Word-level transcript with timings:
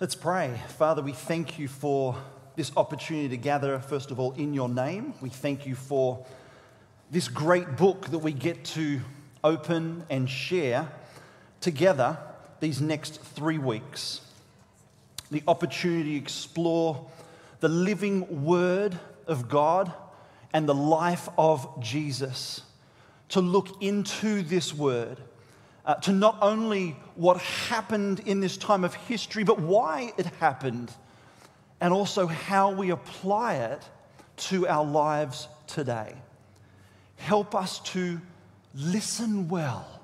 Let's 0.00 0.14
pray. 0.14 0.60
Father, 0.76 1.02
we 1.02 1.10
thank 1.10 1.58
you 1.58 1.66
for 1.66 2.14
this 2.54 2.70
opportunity 2.76 3.30
to 3.30 3.36
gather, 3.36 3.80
first 3.80 4.12
of 4.12 4.20
all, 4.20 4.30
in 4.34 4.54
your 4.54 4.68
name. 4.68 5.12
We 5.20 5.28
thank 5.28 5.66
you 5.66 5.74
for 5.74 6.24
this 7.10 7.26
great 7.26 7.76
book 7.76 8.06
that 8.12 8.20
we 8.20 8.30
get 8.30 8.64
to 8.66 9.00
open 9.42 10.04
and 10.08 10.30
share 10.30 10.88
together 11.60 12.16
these 12.60 12.80
next 12.80 13.20
three 13.20 13.58
weeks. 13.58 14.20
The 15.32 15.42
opportunity 15.48 16.12
to 16.12 16.22
explore 16.22 17.04
the 17.58 17.68
living 17.68 18.44
word 18.44 18.96
of 19.26 19.48
God 19.48 19.92
and 20.52 20.68
the 20.68 20.76
life 20.76 21.28
of 21.36 21.82
Jesus. 21.82 22.62
To 23.30 23.40
look 23.40 23.82
into 23.82 24.42
this 24.42 24.72
word 24.72 25.18
uh, 25.88 25.94
to 25.94 26.12
not 26.12 26.36
only 26.42 26.94
what 27.16 27.38
happened 27.38 28.20
in 28.20 28.40
this 28.40 28.58
time 28.58 28.84
of 28.84 28.92
history, 28.92 29.42
but 29.42 29.58
why 29.58 30.12
it 30.18 30.26
happened, 30.38 30.92
and 31.80 31.94
also 31.94 32.26
how 32.26 32.70
we 32.70 32.90
apply 32.90 33.54
it 33.54 33.82
to 34.36 34.68
our 34.68 34.84
lives 34.84 35.48
today. 35.66 36.14
Help 37.16 37.54
us 37.54 37.80
to 37.80 38.20
listen 38.74 39.48
well, 39.48 40.02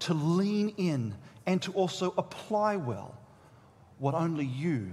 to 0.00 0.12
lean 0.12 0.74
in, 0.76 1.14
and 1.46 1.62
to 1.62 1.72
also 1.72 2.12
apply 2.18 2.76
well 2.76 3.16
what 3.98 4.14
only 4.14 4.44
you 4.44 4.92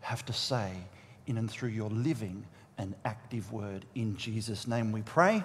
have 0.00 0.24
to 0.24 0.32
say 0.32 0.72
in 1.26 1.36
and 1.36 1.50
through 1.50 1.68
your 1.68 1.90
living 1.90 2.46
and 2.78 2.94
active 3.04 3.52
word. 3.52 3.84
In 3.94 4.16
Jesus' 4.16 4.66
name 4.66 4.90
we 4.90 5.02
pray. 5.02 5.44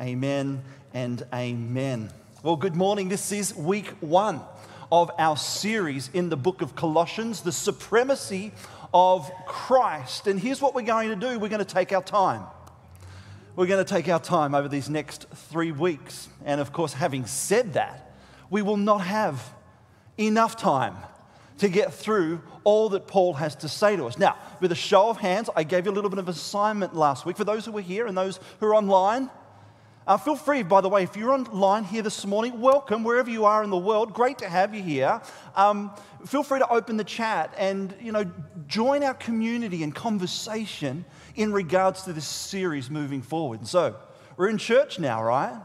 Amen 0.00 0.62
and 0.92 1.26
amen. 1.32 2.10
Well, 2.44 2.56
good 2.56 2.76
morning. 2.76 3.08
This 3.08 3.32
is 3.32 3.56
week 3.56 3.86
one 4.00 4.42
of 4.92 5.10
our 5.18 5.34
series 5.34 6.10
in 6.12 6.28
the 6.28 6.36
book 6.36 6.60
of 6.60 6.76
Colossians, 6.76 7.40
the 7.40 7.50
supremacy 7.50 8.52
of 8.92 9.32
Christ. 9.46 10.26
And 10.26 10.38
here's 10.38 10.60
what 10.60 10.74
we're 10.74 10.82
going 10.82 11.08
to 11.08 11.16
do 11.16 11.38
we're 11.38 11.48
going 11.48 11.64
to 11.64 11.74
take 11.74 11.90
our 11.90 12.02
time. 12.02 12.42
We're 13.56 13.64
going 13.64 13.82
to 13.82 13.90
take 13.90 14.10
our 14.10 14.20
time 14.20 14.54
over 14.54 14.68
these 14.68 14.90
next 14.90 15.26
three 15.30 15.72
weeks. 15.72 16.28
And 16.44 16.60
of 16.60 16.70
course, 16.70 16.92
having 16.92 17.24
said 17.24 17.72
that, 17.72 18.14
we 18.50 18.60
will 18.60 18.76
not 18.76 18.98
have 18.98 19.54
enough 20.18 20.54
time 20.54 20.96
to 21.60 21.70
get 21.70 21.94
through 21.94 22.42
all 22.62 22.90
that 22.90 23.06
Paul 23.06 23.32
has 23.32 23.56
to 23.56 23.70
say 23.70 23.96
to 23.96 24.04
us. 24.04 24.18
Now, 24.18 24.36
with 24.60 24.70
a 24.70 24.74
show 24.74 25.08
of 25.08 25.16
hands, 25.16 25.48
I 25.56 25.62
gave 25.62 25.86
you 25.86 25.92
a 25.92 25.96
little 25.96 26.10
bit 26.10 26.18
of 26.18 26.28
assignment 26.28 26.94
last 26.94 27.24
week 27.24 27.38
for 27.38 27.44
those 27.44 27.64
who 27.64 27.72
were 27.72 27.80
here 27.80 28.06
and 28.06 28.14
those 28.14 28.38
who 28.60 28.66
are 28.66 28.74
online. 28.74 29.30
Uh, 30.06 30.18
feel 30.18 30.36
free, 30.36 30.62
by 30.62 30.82
the 30.82 30.88
way, 30.88 31.02
if 31.02 31.16
you're 31.16 31.32
online 31.32 31.82
here 31.82 32.02
this 32.02 32.26
morning, 32.26 32.60
welcome 32.60 33.04
wherever 33.04 33.30
you 33.30 33.46
are 33.46 33.64
in 33.64 33.70
the 33.70 33.76
world. 33.76 34.12
Great 34.12 34.36
to 34.36 34.46
have 34.46 34.74
you 34.74 34.82
here. 34.82 35.22
Um, 35.56 35.92
feel 36.26 36.42
free 36.42 36.58
to 36.58 36.68
open 36.68 36.98
the 36.98 37.04
chat 37.04 37.54
and 37.56 37.94
you 37.98 38.12
know 38.12 38.30
join 38.66 39.02
our 39.02 39.14
community 39.14 39.82
and 39.82 39.94
conversation 39.94 41.06
in 41.36 41.54
regards 41.54 42.02
to 42.02 42.12
this 42.12 42.26
series 42.26 42.90
moving 42.90 43.22
forward. 43.22 43.60
And 43.60 43.68
so 43.68 43.96
we're 44.36 44.50
in 44.50 44.58
church 44.58 44.98
now, 44.98 45.22
right? 45.24 45.58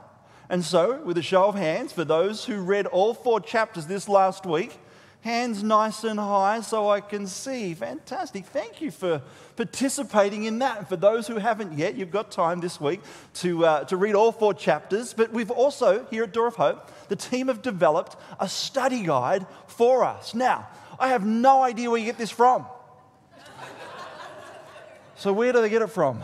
And 0.47 0.63
so, 0.63 1.01
with 1.03 1.17
a 1.17 1.21
show 1.21 1.43
of 1.43 1.55
hands, 1.55 1.91
for 1.91 2.05
those 2.05 2.45
who 2.45 2.61
read 2.61 2.87
all 2.87 3.13
four 3.13 3.41
chapters 3.41 3.87
this 3.87 4.07
last 4.07 4.45
week, 4.45 4.79
Hands 5.21 5.61
nice 5.63 6.05
and 6.05 6.17
high 6.17 6.61
so 6.61 6.89
I 6.89 7.01
can 7.01 7.27
see. 7.27 7.73
Fantastic. 7.73 8.45
Thank 8.45 8.81
you 8.81 8.89
for 8.89 9.21
participating 9.57 10.45
in 10.45 10.59
that. 10.59 10.77
And 10.77 10.87
for 10.87 10.95
those 10.95 11.27
who 11.27 11.35
haven't 11.35 11.77
yet, 11.77 11.95
you've 11.95 12.11
got 12.11 12.31
time 12.31 12.61
this 12.61 12.79
week 12.79 13.01
to, 13.35 13.65
uh, 13.65 13.83
to 13.85 13.97
read 13.97 14.15
all 14.15 14.31
four 14.31 14.53
chapters. 14.53 15.13
But 15.13 15.33
we've 15.33 15.51
also, 15.51 16.05
here 16.09 16.23
at 16.23 16.31
Door 16.31 16.47
of 16.47 16.55
Hope, 16.55 16.89
the 17.09 17.17
team 17.17 17.49
have 17.49 17.61
developed 17.61 18.15
a 18.39 18.47
study 18.47 19.03
guide 19.03 19.45
for 19.67 20.05
us. 20.05 20.33
Now, 20.33 20.69
I 20.97 21.09
have 21.09 21.25
no 21.25 21.63
idea 21.63 21.89
where 21.89 21.99
you 21.99 22.05
get 22.05 22.17
this 22.17 22.31
from. 22.31 22.65
so, 25.17 25.33
where 25.33 25.51
do 25.51 25.59
they 25.61 25.69
get 25.69 25.81
it 25.81 25.89
from? 25.89 26.23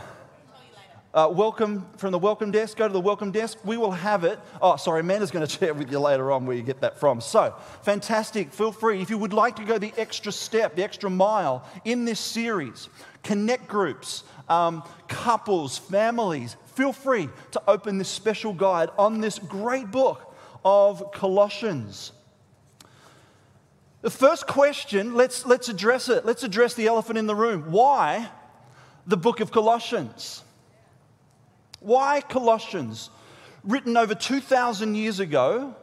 Uh, 1.15 1.29
welcome 1.29 1.87
from 1.95 2.11
the 2.11 2.19
welcome 2.19 2.51
desk. 2.51 2.75
Go 2.75 2.89
to 2.89 2.93
the 2.93 2.99
welcome 2.99 3.31
desk. 3.31 3.57
We 3.63 3.77
will 3.77 3.91
have 3.91 4.25
it. 4.25 4.37
Oh, 4.61 4.75
sorry, 4.75 4.99
Amanda's 4.99 5.31
going 5.31 5.47
to 5.47 5.49
share 5.49 5.73
with 5.73 5.89
you 5.89 5.97
later 5.97 6.29
on 6.29 6.45
where 6.45 6.57
you 6.57 6.61
get 6.61 6.81
that 6.81 6.99
from. 6.99 7.21
So, 7.21 7.55
fantastic. 7.83 8.51
Feel 8.51 8.73
free. 8.73 9.01
If 9.01 9.09
you 9.09 9.17
would 9.17 9.31
like 9.31 9.55
to 9.55 9.63
go 9.63 9.77
the 9.77 9.93
extra 9.95 10.33
step, 10.33 10.75
the 10.75 10.83
extra 10.83 11.09
mile 11.09 11.65
in 11.85 12.03
this 12.03 12.19
series, 12.19 12.89
connect 13.23 13.69
groups, 13.69 14.25
um, 14.49 14.83
couples, 15.07 15.77
families, 15.77 16.57
feel 16.75 16.91
free 16.91 17.29
to 17.51 17.61
open 17.65 17.97
this 17.97 18.09
special 18.09 18.51
guide 18.51 18.89
on 18.97 19.21
this 19.21 19.39
great 19.39 19.89
book 19.91 20.35
of 20.65 21.13
Colossians. 21.13 22.11
The 24.01 24.11
first 24.11 24.47
question, 24.47 25.15
let's, 25.15 25.45
let's 25.45 25.69
address 25.69 26.09
it. 26.09 26.25
Let's 26.25 26.43
address 26.43 26.73
the 26.73 26.87
elephant 26.87 27.17
in 27.17 27.25
the 27.25 27.35
room. 27.35 27.71
Why 27.71 28.29
the 29.07 29.15
book 29.15 29.39
of 29.39 29.53
Colossians? 29.53 30.41
Why 31.85 32.21
Colossians? 32.21 33.11
Written 33.63 33.95
over 33.95 34.15
2,000 34.15 34.95
years 34.95 35.19
ago. 35.19 35.75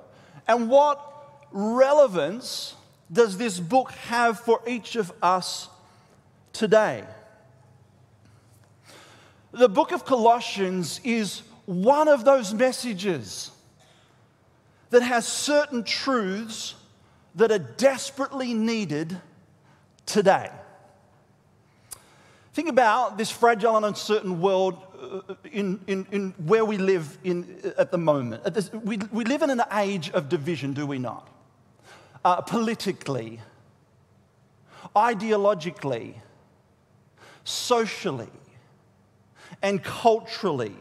And 0.48 0.68
what 0.68 1.00
relevance 1.52 2.74
does 3.12 3.38
this 3.38 3.60
book 3.60 3.92
have 3.92 4.40
for 4.40 4.60
each 4.66 4.96
of 4.96 5.12
us 5.22 5.68
today? 6.52 7.04
The 9.52 9.68
book 9.68 9.92
of 9.92 10.04
Colossians 10.04 11.00
is 11.04 11.42
one 11.66 12.08
of 12.08 12.24
those 12.24 12.52
messages 12.52 13.52
that 14.90 15.02
has 15.02 15.24
certain 15.24 15.84
truths 15.84 16.74
that 17.36 17.52
are 17.52 17.60
desperately 17.60 18.54
needed 18.54 19.20
today. 20.04 20.50
Think 22.54 22.68
about 22.68 23.16
this 23.18 23.30
fragile 23.30 23.76
and 23.76 23.86
uncertain 23.86 24.40
world 24.40 24.76
in, 25.50 25.80
in, 25.86 26.06
in 26.10 26.30
where 26.38 26.64
we 26.64 26.78
live 26.78 27.18
in, 27.24 27.72
at 27.76 27.90
the 27.90 27.98
moment. 27.98 28.42
We, 28.72 28.98
we 29.10 29.24
live 29.24 29.42
in 29.42 29.50
an 29.50 29.62
age 29.72 30.10
of 30.10 30.28
division, 30.28 30.72
do 30.72 30.86
we 30.86 30.98
not? 30.98 31.28
Uh, 32.24 32.40
politically, 32.40 33.40
ideologically, 34.94 36.14
socially, 37.44 38.30
and 39.62 39.82
culturally. 39.82 40.76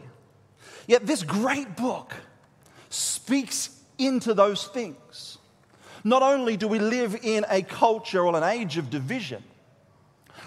Yet 0.86 1.06
this 1.06 1.22
great 1.22 1.76
book 1.76 2.14
speaks 2.90 3.70
into 3.98 4.34
those 4.34 4.66
things. 4.66 5.38
Not 6.04 6.22
only 6.22 6.56
do 6.56 6.66
we 6.66 6.78
live 6.78 7.16
in 7.22 7.44
a 7.48 7.62
culture 7.62 8.24
or 8.26 8.36
an 8.36 8.42
age 8.42 8.76
of 8.76 8.90
division, 8.90 9.42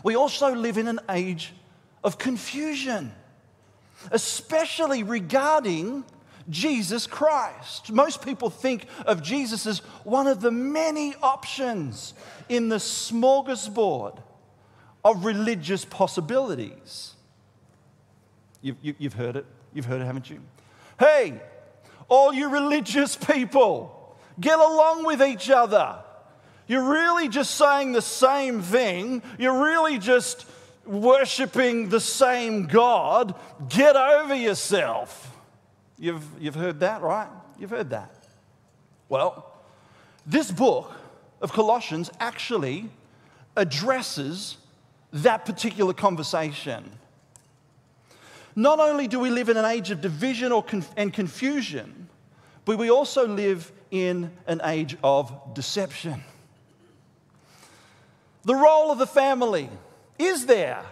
we 0.03 0.16
also 0.16 0.53
live 0.53 0.78
in 0.78 0.88
an 0.88 1.00
age 1.09 1.53
of 2.03 2.18
confusion 2.18 3.12
especially 4.11 5.03
regarding 5.03 6.03
Jesus 6.49 7.07
Christ. 7.07 7.91
Most 7.91 8.23
people 8.23 8.49
think 8.49 8.85
of 9.05 9.21
Jesus 9.21 9.66
as 9.66 9.79
one 10.03 10.27
of 10.27 10.41
the 10.41 10.51
many 10.51 11.16
options 11.21 12.13
in 12.49 12.69
the 12.69 12.75
smorgasbord 12.75 14.19
of 15.03 15.25
religious 15.25 15.85
possibilities. 15.85 17.13
You've, 18.61 18.77
you, 18.81 18.95
have 19.03 19.13
heard 19.13 19.35
it. 19.35 19.45
You've 19.73 19.85
heard 19.85 20.01
it, 20.01 20.05
haven't 20.05 20.29
you? 20.29 20.39
Hey, 20.99 21.39
all 22.07 22.33
you 22.33 22.49
religious 22.49 23.15
people, 23.15 24.17
get 24.39 24.57
along 24.57 25.05
with 25.05 25.21
each 25.21 25.49
other. 25.49 25.97
You're 26.67 26.89
really 26.89 27.27
just 27.27 27.55
saying 27.55 27.91
the 27.91 28.01
same 28.01 28.61
thing. 28.61 29.21
You're 29.38 29.63
really 29.63 29.99
just 29.99 30.47
worshiping 30.85 31.90
the 31.90 32.00
same 32.00 32.68
God, 32.68 33.35
get 33.69 33.96
over 33.96 34.35
yourself. 34.35 35.35
You've, 35.97 36.25
you've 36.40 36.56
heard 36.56 36.79
that, 36.81 37.01
right? 37.01 37.29
You've 37.57 37.69
heard 37.69 37.90
that. 37.91 38.12
Well, 39.09 39.51
this 40.25 40.51
book 40.51 40.91
of 41.41 41.53
Colossians 41.53 42.12
actually 42.19 42.90
addresses 43.56 44.57
that 45.13 45.45
particular 45.45 45.94
conversation. 45.94 46.92
Not 48.56 48.80
only 48.80 49.07
do 49.07 49.19
we 49.19 49.30
live 49.30 49.50
in 49.50 49.57
an 49.57 49.65
age 49.65 49.92
of 49.92 50.01
division 50.01 50.51
or 50.51 50.63
conf- 50.63 50.92
and 50.98 51.13
confusion, 51.13 52.09
but 52.63 52.77
we 52.77 52.89
also 52.89 53.27
live 53.27 53.71
in 53.92 54.31
an 54.48 54.62
age 54.63 54.98
of 55.04 55.54
deception. 55.54 56.24
The 58.44 58.56
role 58.56 58.92
of 58.92 58.98
the 58.98 59.07
family 59.07 59.69
is 60.17 60.45
there 60.45 60.83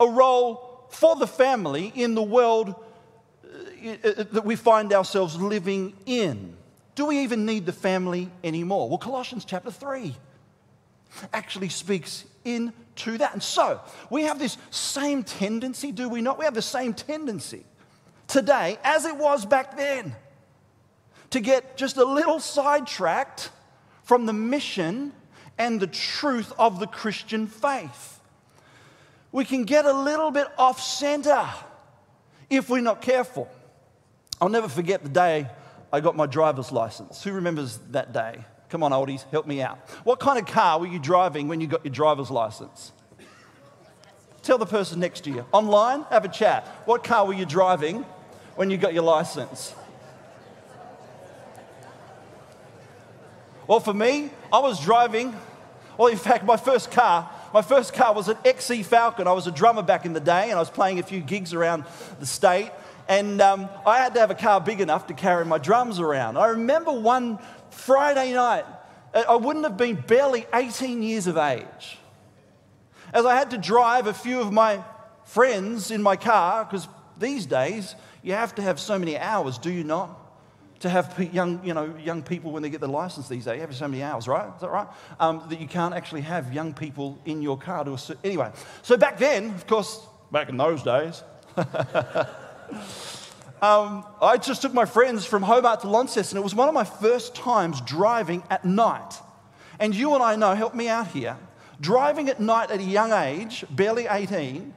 a 0.00 0.06
role 0.06 0.88
for 0.90 1.16
the 1.16 1.26
family 1.26 1.92
in 1.94 2.14
the 2.14 2.22
world 2.22 2.74
uh, 3.44 4.24
that 4.32 4.44
we 4.44 4.56
find 4.56 4.92
ourselves 4.92 5.36
living 5.36 5.94
in? 6.06 6.56
Do 6.94 7.06
we 7.06 7.20
even 7.20 7.44
need 7.44 7.66
the 7.66 7.72
family 7.72 8.30
anymore? 8.42 8.88
Well, 8.88 8.98
Colossians 8.98 9.44
chapter 9.44 9.70
3 9.70 10.14
actually 11.32 11.68
speaks 11.68 12.24
into 12.44 13.18
that. 13.18 13.32
And 13.32 13.42
so 13.42 13.80
we 14.10 14.22
have 14.22 14.38
this 14.38 14.56
same 14.70 15.22
tendency, 15.22 15.92
do 15.92 16.08
we 16.08 16.20
not? 16.20 16.38
We 16.38 16.44
have 16.44 16.54
the 16.54 16.62
same 16.62 16.94
tendency 16.94 17.64
today 18.26 18.78
as 18.84 19.04
it 19.04 19.16
was 19.16 19.44
back 19.44 19.76
then 19.76 20.14
to 21.30 21.40
get 21.40 21.76
just 21.76 21.96
a 21.96 22.04
little 22.04 22.38
sidetracked 22.38 23.50
from 24.04 24.26
the 24.26 24.32
mission 24.32 25.12
and 25.58 25.80
the 25.80 25.86
truth 25.86 26.52
of 26.58 26.78
the 26.78 26.86
Christian 26.86 27.46
faith. 27.46 28.13
We 29.34 29.44
can 29.44 29.64
get 29.64 29.84
a 29.84 29.92
little 29.92 30.30
bit 30.30 30.46
off 30.56 30.80
center 30.80 31.44
if 32.48 32.70
we're 32.70 32.80
not 32.80 33.02
careful. 33.02 33.50
I'll 34.40 34.48
never 34.48 34.68
forget 34.68 35.02
the 35.02 35.08
day 35.08 35.48
I 35.92 35.98
got 35.98 36.14
my 36.14 36.26
driver's 36.26 36.70
license. 36.70 37.24
Who 37.24 37.32
remembers 37.32 37.80
that 37.90 38.12
day? 38.12 38.44
Come 38.68 38.84
on, 38.84 38.92
oldies, 38.92 39.28
help 39.32 39.48
me 39.48 39.60
out. 39.60 39.78
What 40.04 40.20
kind 40.20 40.38
of 40.38 40.46
car 40.46 40.78
were 40.78 40.86
you 40.86 41.00
driving 41.00 41.48
when 41.48 41.60
you 41.60 41.66
got 41.66 41.84
your 41.84 41.92
driver's 41.92 42.30
license? 42.30 42.92
Tell 44.44 44.56
the 44.56 44.66
person 44.66 45.00
next 45.00 45.24
to 45.24 45.30
you. 45.30 45.44
Online, 45.50 46.04
have 46.10 46.24
a 46.24 46.28
chat. 46.28 46.68
What 46.84 47.02
car 47.02 47.26
were 47.26 47.34
you 47.34 47.44
driving 47.44 48.06
when 48.54 48.70
you 48.70 48.76
got 48.76 48.94
your 48.94 49.02
license? 49.02 49.74
Well, 53.66 53.80
for 53.80 53.94
me, 53.94 54.30
I 54.52 54.60
was 54.60 54.78
driving, 54.80 55.34
well, 55.98 56.06
in 56.06 56.18
fact, 56.18 56.44
my 56.44 56.56
first 56.56 56.92
car, 56.92 57.28
my 57.54 57.62
first 57.62 57.94
car 57.94 58.12
was 58.12 58.28
an 58.28 58.36
XC 58.44 58.82
Falcon. 58.82 59.28
I 59.28 59.32
was 59.32 59.46
a 59.46 59.52
drummer 59.52 59.82
back 59.82 60.04
in 60.04 60.12
the 60.12 60.18
day 60.18 60.50
and 60.50 60.54
I 60.54 60.58
was 60.58 60.70
playing 60.70 60.98
a 60.98 61.04
few 61.04 61.20
gigs 61.20 61.54
around 61.54 61.84
the 62.18 62.26
state. 62.26 62.72
And 63.08 63.40
um, 63.40 63.68
I 63.86 63.98
had 63.98 64.14
to 64.14 64.20
have 64.20 64.32
a 64.32 64.34
car 64.34 64.60
big 64.60 64.80
enough 64.80 65.06
to 65.06 65.14
carry 65.14 65.44
my 65.44 65.58
drums 65.58 66.00
around. 66.00 66.36
I 66.36 66.48
remember 66.48 66.90
one 66.90 67.38
Friday 67.70 68.32
night, 68.32 68.64
I 69.14 69.36
wouldn't 69.36 69.64
have 69.64 69.76
been 69.76 69.94
barely 69.94 70.46
18 70.52 71.00
years 71.04 71.28
of 71.28 71.36
age. 71.36 71.98
As 73.12 73.24
I 73.24 73.36
had 73.36 73.52
to 73.52 73.58
drive 73.58 74.08
a 74.08 74.14
few 74.14 74.40
of 74.40 74.52
my 74.52 74.82
friends 75.22 75.92
in 75.92 76.02
my 76.02 76.16
car, 76.16 76.64
because 76.64 76.88
these 77.20 77.46
days 77.46 77.94
you 78.24 78.32
have 78.32 78.56
to 78.56 78.62
have 78.62 78.80
so 78.80 78.98
many 78.98 79.16
hours, 79.16 79.58
do 79.58 79.70
you 79.70 79.84
not? 79.84 80.23
To 80.80 80.88
have 80.88 81.18
young, 81.32 81.64
you 81.64 81.72
know, 81.72 81.94
young 82.02 82.22
people 82.22 82.50
when 82.52 82.62
they 82.62 82.68
get 82.68 82.80
their 82.80 82.90
license 82.90 83.28
these 83.28 83.46
days, 83.46 83.60
have 83.60 83.74
so 83.74 83.88
many 83.88 84.02
hours, 84.02 84.28
right? 84.28 84.52
Is 84.54 84.60
that 84.60 84.70
right? 84.70 84.86
Um, 85.18 85.42
that 85.48 85.60
you 85.60 85.66
can't 85.66 85.94
actually 85.94 86.20
have 86.22 86.52
young 86.52 86.74
people 86.74 87.18
in 87.24 87.40
your 87.40 87.56
car 87.56 87.84
to 87.84 88.18
anyway. 88.22 88.50
So 88.82 88.96
back 88.96 89.18
then, 89.18 89.46
of 89.54 89.66
course, 89.66 90.00
back 90.30 90.48
in 90.48 90.56
those 90.56 90.82
days, 90.82 91.22
um, 93.62 94.04
I 94.20 94.36
just 94.40 94.62
took 94.62 94.74
my 94.74 94.84
friends 94.84 95.24
from 95.24 95.42
Hobart 95.42 95.80
to 95.80 95.88
Launceston. 95.88 96.36
It 96.36 96.44
was 96.44 96.54
one 96.54 96.68
of 96.68 96.74
my 96.74 96.84
first 96.84 97.34
times 97.34 97.80
driving 97.80 98.42
at 98.50 98.64
night. 98.64 99.14
And 99.78 99.94
you 99.94 100.14
and 100.14 100.22
I 100.22 100.36
know, 100.36 100.54
help 100.54 100.74
me 100.74 100.88
out 100.88 101.08
here, 101.08 101.36
driving 101.80 102.28
at 102.28 102.40
night 102.40 102.70
at 102.70 102.80
a 102.80 102.84
young 102.84 103.12
age, 103.12 103.64
barely 103.70 104.06
18, 104.06 104.74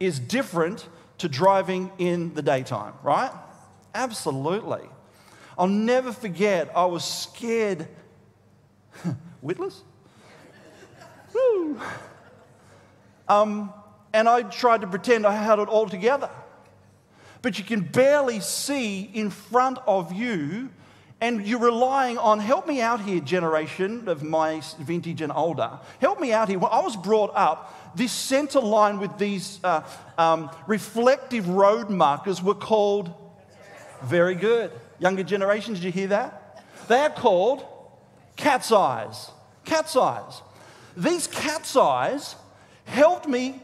is 0.00 0.18
different 0.18 0.88
to 1.18 1.28
driving 1.28 1.90
in 1.98 2.34
the 2.34 2.42
daytime, 2.42 2.92
right? 3.02 3.30
Absolutely. 3.94 4.82
I'll 5.58 5.66
never 5.66 6.12
forget, 6.12 6.70
I 6.74 6.84
was 6.84 7.04
scared. 7.04 7.88
Witless? 9.42 9.82
Um, 13.28 13.72
and 14.12 14.28
I 14.28 14.42
tried 14.42 14.82
to 14.82 14.86
pretend 14.86 15.26
I 15.26 15.34
had 15.34 15.58
it 15.58 15.68
all 15.68 15.88
together 15.88 16.30
but 17.46 17.60
you 17.60 17.64
can 17.64 17.80
barely 17.80 18.40
see 18.40 19.02
in 19.14 19.30
front 19.30 19.78
of 19.86 20.12
you, 20.12 20.68
and 21.20 21.46
you're 21.46 21.60
relying 21.60 22.18
on, 22.18 22.40
help 22.40 22.66
me 22.66 22.80
out 22.80 23.00
here, 23.00 23.20
generation 23.20 24.08
of 24.08 24.24
my 24.24 24.60
vintage 24.80 25.22
and 25.22 25.30
older. 25.32 25.78
Help 26.00 26.18
me 26.20 26.32
out 26.32 26.48
here. 26.48 26.58
When 26.58 26.72
I 26.72 26.80
was 26.80 26.96
brought 26.96 27.30
up, 27.36 27.94
this 27.96 28.10
center 28.10 28.58
line 28.58 28.98
with 28.98 29.16
these 29.16 29.60
uh, 29.62 29.82
um, 30.18 30.50
reflective 30.66 31.48
road 31.48 31.88
markers 31.88 32.42
were 32.42 32.56
called, 32.56 33.14
very 34.02 34.34
good. 34.34 34.72
Younger 34.98 35.22
generations, 35.22 35.78
did 35.78 35.86
you 35.86 35.92
hear 35.92 36.08
that? 36.08 36.64
They 36.88 37.00
are 37.00 37.10
called 37.10 37.64
cat's 38.36 38.72
eyes. 38.72 39.30
Cat's 39.64 39.96
eyes. 39.96 40.42
These 40.96 41.26
cat's 41.26 41.76
eyes 41.76 42.36
helped 42.84 43.28
me 43.28 43.60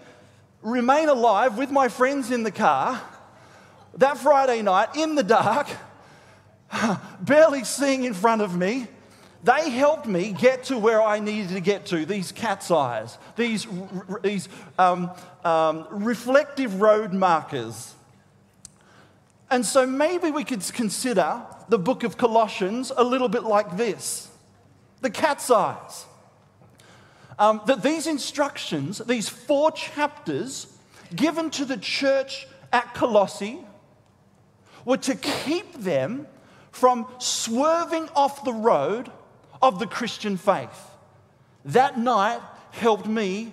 remain 0.61 1.08
alive 1.08 1.56
with 1.56 1.70
my 1.70 1.88
friends 1.88 2.31
in 2.31 2.43
the 2.43 2.50
car 2.50 3.00
that 3.99 4.19
Friday 4.19 4.62
night 4.62 4.96
in 4.96 5.14
the 5.14 5.23
dark, 5.23 5.69
barely 7.20 7.64
seeing 7.64 8.05
in 8.05 8.14
front 8.14 8.43
of 8.43 8.56
me, 8.56 8.88
they 9.44 9.70
helped 9.70 10.06
me 10.06 10.32
get 10.32 10.64
to 10.64 10.78
where 10.78 11.02
I 11.02 11.19
needed 11.19 11.50
to 11.50 11.61
get 11.61 11.87
to, 11.87 12.06
these 12.06 12.31
cat's 12.32 12.70
eyes, 12.70 13.19
these, 13.37 13.67
these 14.23 14.49
um, 14.78 15.11
um, 15.44 15.87
reflective 15.90 16.81
road 16.81 17.12
markers. 17.12 17.94
And 19.52 19.66
so 19.66 19.87
maybe 19.87 20.31
we 20.31 20.44
could 20.44 20.62
consider 20.72 21.43
the 21.69 21.78
book 21.78 22.04
of 22.04 22.16
Colossians 22.16 22.90
a 22.96 23.04
little 23.04 23.28
bit 23.28 23.44
like 23.44 23.76
this 23.76 24.31
the 25.02 25.10
cat's 25.10 25.50
eyes. 25.50 26.06
Um, 27.38 27.60
that 27.66 27.82
these 27.82 28.06
instructions, 28.06 28.99
these 28.99 29.28
four 29.28 29.70
chapters 29.72 30.78
given 31.14 31.50
to 31.50 31.66
the 31.66 31.76
church 31.76 32.46
at 32.72 32.94
Colossae, 32.94 33.58
were 34.87 34.96
to 34.99 35.14
keep 35.16 35.75
them 35.75 36.26
from 36.70 37.06
swerving 37.19 38.08
off 38.16 38.44
the 38.44 38.54
road 38.54 39.10
of 39.60 39.78
the 39.78 39.87
Christian 39.87 40.38
faith. 40.38 40.90
That 41.66 41.99
night 41.99 42.40
helped 42.70 43.06
me, 43.06 43.52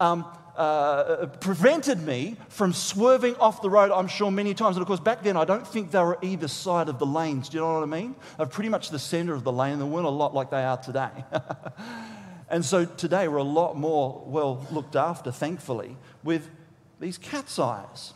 um, 0.00 0.24
uh, 0.56 1.26
prevented 1.40 2.00
me 2.00 2.36
from 2.48 2.72
swerving 2.72 3.34
off 3.36 3.60
the 3.60 3.70
road, 3.70 3.90
I'm 3.90 4.06
sure, 4.06 4.30
many 4.30 4.54
times. 4.54 4.76
And 4.76 4.82
of 4.82 4.86
course, 4.86 5.00
back 5.00 5.22
then, 5.22 5.36
I 5.36 5.44
don't 5.44 5.66
think 5.66 5.90
they 5.90 5.98
were 5.98 6.18
either 6.22 6.48
side 6.48 6.88
of 6.88 6.98
the 6.98 7.06
lanes. 7.06 7.48
Do 7.48 7.56
you 7.56 7.62
know 7.62 7.74
what 7.74 7.82
I 7.82 7.86
mean? 7.86 8.14
They're 8.36 8.46
pretty 8.46 8.68
much 8.68 8.90
the 8.90 8.98
center 8.98 9.34
of 9.34 9.42
the 9.42 9.52
lane. 9.52 9.78
They 9.78 9.84
weren't 9.84 10.06
a 10.06 10.10
lot 10.10 10.34
like 10.34 10.50
they 10.50 10.62
are 10.62 10.76
today. 10.76 11.10
and 12.50 12.64
so 12.64 12.84
today, 12.84 13.26
we're 13.26 13.38
a 13.38 13.42
lot 13.42 13.76
more 13.76 14.22
well 14.26 14.66
looked 14.70 14.96
after, 14.96 15.32
thankfully, 15.32 15.96
with 16.22 16.48
these 17.00 17.18
cat's 17.18 17.58
eyes. 17.58 18.12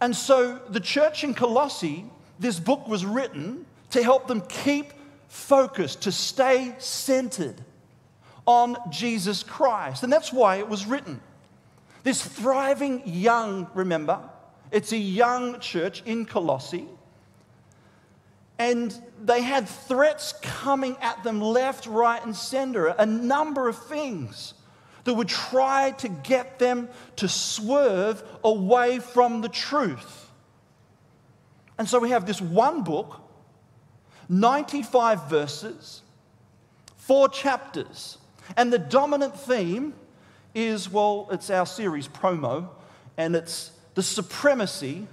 And 0.00 0.16
so 0.16 0.60
the 0.68 0.80
church 0.80 1.22
in 1.22 1.32
Colossae, 1.32 2.04
this 2.40 2.58
book 2.58 2.88
was 2.88 3.06
written 3.06 3.66
to 3.90 4.02
help 4.02 4.26
them 4.26 4.40
keep 4.40 4.92
focused, 5.28 6.02
to 6.02 6.12
stay 6.12 6.74
centered 6.78 7.62
on 8.46 8.76
Jesus 8.90 9.42
Christ. 9.42 10.02
And 10.02 10.12
that's 10.12 10.32
why 10.32 10.56
it 10.56 10.68
was 10.68 10.86
written. 10.86 11.20
This 12.02 12.22
thriving 12.22 13.02
young, 13.06 13.68
remember, 13.74 14.20
it's 14.70 14.92
a 14.92 14.98
young 14.98 15.60
church 15.60 16.02
in 16.04 16.24
Colossae. 16.26 16.88
And 18.58 18.96
they 19.22 19.42
had 19.42 19.68
threats 19.68 20.34
coming 20.42 20.96
at 21.00 21.22
them 21.22 21.40
left, 21.40 21.86
right, 21.86 22.24
and 22.24 22.34
center, 22.34 22.88
a 22.88 23.06
number 23.06 23.68
of 23.68 23.76
things 23.76 24.54
that 25.04 25.14
would 25.14 25.28
try 25.28 25.90
to 25.98 26.08
get 26.08 26.58
them 26.58 26.88
to 27.16 27.28
swerve 27.28 28.22
away 28.44 28.98
from 28.98 29.40
the 29.40 29.48
truth. 29.48 30.30
And 31.78 31.88
so 31.88 31.98
we 31.98 32.10
have 32.10 32.26
this 32.26 32.40
one 32.40 32.84
book, 32.84 33.20
95 34.28 35.28
verses, 35.28 36.02
four 36.96 37.28
chapters. 37.28 38.18
And 38.56 38.72
the 38.72 38.78
dominant 38.78 39.38
theme 39.38 39.94
is 40.54 40.90
well, 40.90 41.28
it's 41.30 41.50
our 41.50 41.66
series 41.66 42.08
promo, 42.08 42.68
and 43.16 43.34
it's 43.34 43.70
the 43.94 44.02
supremacy 44.02 45.06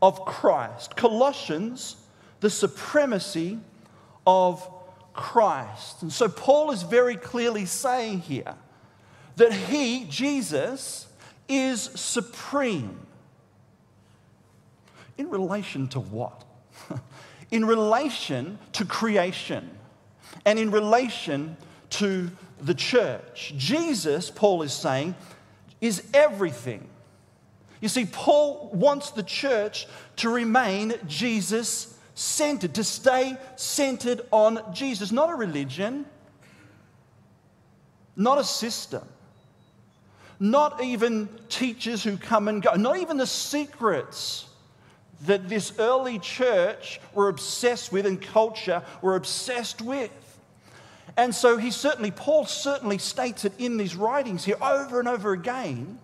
of 0.00 0.24
Christ. 0.24 0.96
Colossians, 0.96 1.96
the 2.40 2.50
supremacy 2.50 3.58
of 4.26 4.68
Christ. 5.12 6.02
And 6.02 6.12
so 6.12 6.28
Paul 6.28 6.70
is 6.70 6.82
very 6.82 7.16
clearly 7.16 7.66
saying 7.66 8.20
here 8.20 8.54
that 9.36 9.52
He, 9.52 10.04
Jesus, 10.08 11.06
is 11.48 11.82
supreme. 11.82 13.00
In 15.16 15.30
relation 15.30 15.88
to 15.88 16.00
what? 16.00 16.44
in 17.50 17.64
relation 17.64 18.58
to 18.72 18.84
creation 18.84 19.68
and 20.44 20.58
in 20.58 20.70
relation 20.70 21.56
to 21.90 22.30
the 22.60 22.74
church. 22.74 23.54
Jesus, 23.56 24.30
Paul 24.30 24.62
is 24.62 24.72
saying, 24.72 25.14
is 25.80 26.02
everything. 26.12 26.86
You 27.80 27.88
see, 27.88 28.06
Paul 28.06 28.70
wants 28.72 29.10
the 29.10 29.22
church 29.22 29.86
to 30.16 30.28
remain 30.28 30.94
Jesus 31.06 31.96
centered, 32.14 32.74
to 32.74 32.84
stay 32.84 33.36
centered 33.56 34.22
on 34.32 34.60
Jesus, 34.74 35.12
not 35.12 35.30
a 35.30 35.34
religion, 35.34 36.04
not 38.16 38.38
a 38.38 38.44
system 38.44 39.06
not 40.40 40.82
even 40.82 41.28
teachers 41.48 42.04
who 42.04 42.16
come 42.16 42.48
and 42.48 42.62
go, 42.62 42.74
not 42.74 42.98
even 42.98 43.16
the 43.16 43.26
secrets 43.26 44.46
that 45.22 45.48
this 45.48 45.72
early 45.78 46.18
church 46.18 47.00
were 47.12 47.28
obsessed 47.28 47.90
with 47.90 48.06
and 48.06 48.22
culture 48.22 48.82
were 49.02 49.16
obsessed 49.16 49.82
with. 49.82 50.10
And 51.18 51.34
so 51.34 51.56
he 51.56 51.72
certainly, 51.72 52.12
Paul 52.12 52.46
certainly 52.46 52.96
states 52.96 53.44
it 53.44 53.52
in 53.58 53.76
these 53.76 53.96
writings 53.96 54.44
here 54.44 54.56
over 54.62 55.00
and 55.00 55.08
over 55.08 55.32
again 55.32 55.98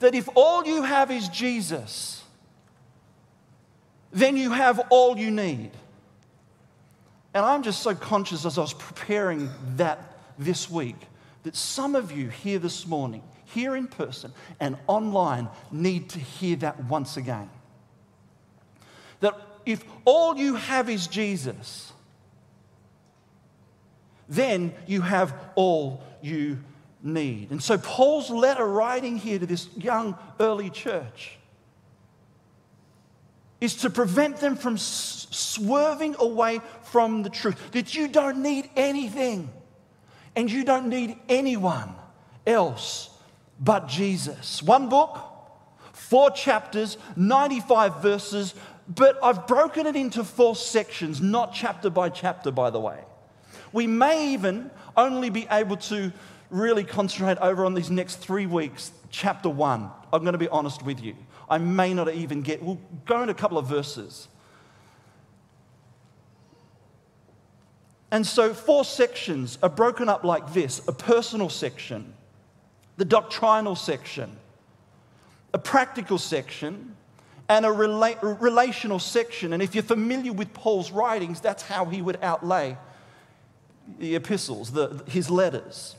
that 0.00 0.14
if 0.14 0.28
all 0.34 0.66
you 0.66 0.82
have 0.82 1.10
is 1.10 1.28
Jesus, 1.30 2.22
then 4.12 4.36
you 4.36 4.52
have 4.52 4.80
all 4.90 5.18
you 5.18 5.30
need. 5.30 5.70
And 7.32 7.44
I'm 7.44 7.62
just 7.62 7.82
so 7.82 7.94
conscious 7.94 8.44
as 8.44 8.58
I 8.58 8.60
was 8.60 8.74
preparing 8.74 9.48
that 9.76 10.18
this 10.38 10.70
week 10.70 10.96
that 11.44 11.56
some 11.56 11.94
of 11.94 12.12
you 12.12 12.28
here 12.28 12.58
this 12.58 12.86
morning, 12.86 13.22
here 13.46 13.74
in 13.76 13.86
person 13.86 14.32
and 14.60 14.76
online, 14.86 15.48
need 15.72 16.10
to 16.10 16.18
hear 16.18 16.56
that 16.56 16.84
once 16.84 17.16
again. 17.16 17.48
That 19.20 19.34
if 19.64 19.82
all 20.04 20.36
you 20.36 20.56
have 20.56 20.90
is 20.90 21.06
Jesus, 21.06 21.92
then 24.28 24.74
you 24.86 25.00
have 25.00 25.34
all 25.54 26.02
you 26.20 26.58
need. 27.02 27.50
And 27.50 27.62
so, 27.62 27.78
Paul's 27.78 28.30
letter 28.30 28.66
writing 28.66 29.16
here 29.16 29.38
to 29.38 29.46
this 29.46 29.68
young 29.76 30.16
early 30.40 30.70
church 30.70 31.38
is 33.60 33.76
to 33.76 33.90
prevent 33.90 34.36
them 34.38 34.56
from 34.56 34.76
swerving 34.78 36.14
away 36.18 36.60
from 36.84 37.22
the 37.22 37.30
truth 37.30 37.72
that 37.72 37.94
you 37.94 38.08
don't 38.08 38.42
need 38.42 38.70
anything 38.76 39.50
and 40.36 40.50
you 40.50 40.64
don't 40.64 40.88
need 40.88 41.16
anyone 41.28 41.92
else 42.46 43.10
but 43.58 43.88
Jesus. 43.88 44.62
One 44.62 44.88
book, 44.88 45.18
four 45.92 46.30
chapters, 46.30 46.96
95 47.16 48.00
verses, 48.00 48.54
but 48.88 49.18
I've 49.22 49.46
broken 49.46 49.86
it 49.86 49.96
into 49.96 50.22
four 50.24 50.54
sections, 50.54 51.20
not 51.20 51.52
chapter 51.52 51.90
by 51.90 52.08
chapter, 52.08 52.50
by 52.50 52.70
the 52.70 52.80
way. 52.80 53.00
We 53.72 53.86
may 53.86 54.32
even 54.32 54.70
only 54.96 55.30
be 55.30 55.46
able 55.50 55.76
to 55.76 56.12
really 56.50 56.84
concentrate 56.84 57.38
over 57.38 57.64
on 57.64 57.74
these 57.74 57.90
next 57.90 58.16
three 58.16 58.46
weeks, 58.46 58.92
chapter 59.10 59.48
one. 59.48 59.90
I'm 60.12 60.22
going 60.22 60.32
to 60.32 60.38
be 60.38 60.48
honest 60.48 60.82
with 60.82 61.02
you. 61.02 61.14
I 61.48 61.58
may 61.58 61.94
not 61.94 62.12
even 62.12 62.42
get, 62.42 62.62
we'll 62.62 62.80
go 63.06 63.22
in 63.22 63.28
a 63.28 63.34
couple 63.34 63.58
of 63.58 63.66
verses. 63.66 64.28
And 68.10 68.26
so, 68.26 68.54
four 68.54 68.84
sections 68.84 69.58
are 69.62 69.68
broken 69.68 70.08
up 70.08 70.24
like 70.24 70.54
this 70.54 70.80
a 70.88 70.92
personal 70.92 71.50
section, 71.50 72.14
the 72.96 73.04
doctrinal 73.04 73.76
section, 73.76 74.34
a 75.52 75.58
practical 75.58 76.16
section, 76.16 76.96
and 77.50 77.66
a 77.66 77.68
rela- 77.68 78.40
relational 78.40 78.98
section. 78.98 79.52
And 79.52 79.62
if 79.62 79.74
you're 79.74 79.84
familiar 79.84 80.32
with 80.32 80.54
Paul's 80.54 80.90
writings, 80.90 81.40
that's 81.40 81.62
how 81.62 81.84
he 81.84 82.00
would 82.00 82.18
outlay 82.22 82.78
the 83.98 84.16
epistles, 84.16 84.72
the, 84.72 85.02
his 85.06 85.30
letters. 85.30 85.96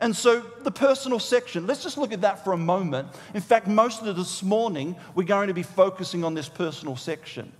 And 0.00 0.14
so, 0.14 0.40
the 0.62 0.70
personal 0.70 1.18
section, 1.18 1.66
let's 1.66 1.82
just 1.82 1.98
look 1.98 2.12
at 2.12 2.20
that 2.20 2.44
for 2.44 2.52
a 2.52 2.56
moment. 2.56 3.08
In 3.34 3.40
fact, 3.40 3.66
most 3.66 4.02
of 4.02 4.16
this 4.16 4.44
morning, 4.44 4.94
we're 5.14 5.24
going 5.24 5.48
to 5.48 5.54
be 5.54 5.64
focusing 5.64 6.22
on 6.22 6.34
this 6.34 6.48
personal 6.48 6.94
section. 6.94 7.52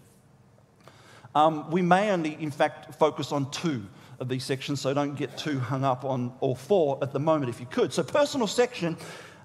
Um, 1.34 1.68
we 1.70 1.82
may 1.82 2.10
only, 2.10 2.36
in 2.40 2.52
fact, 2.52 2.94
focus 2.94 3.32
on 3.32 3.50
two 3.50 3.84
of 4.20 4.28
these 4.28 4.44
sections, 4.44 4.80
so 4.80 4.94
don't 4.94 5.16
get 5.16 5.36
too 5.36 5.58
hung 5.58 5.84
up 5.84 6.04
on 6.04 6.32
all 6.40 6.54
four 6.54 6.98
at 7.02 7.12
the 7.12 7.18
moment 7.18 7.50
if 7.50 7.58
you 7.58 7.66
could. 7.66 7.92
So, 7.92 8.04
personal 8.04 8.46
section 8.46 8.96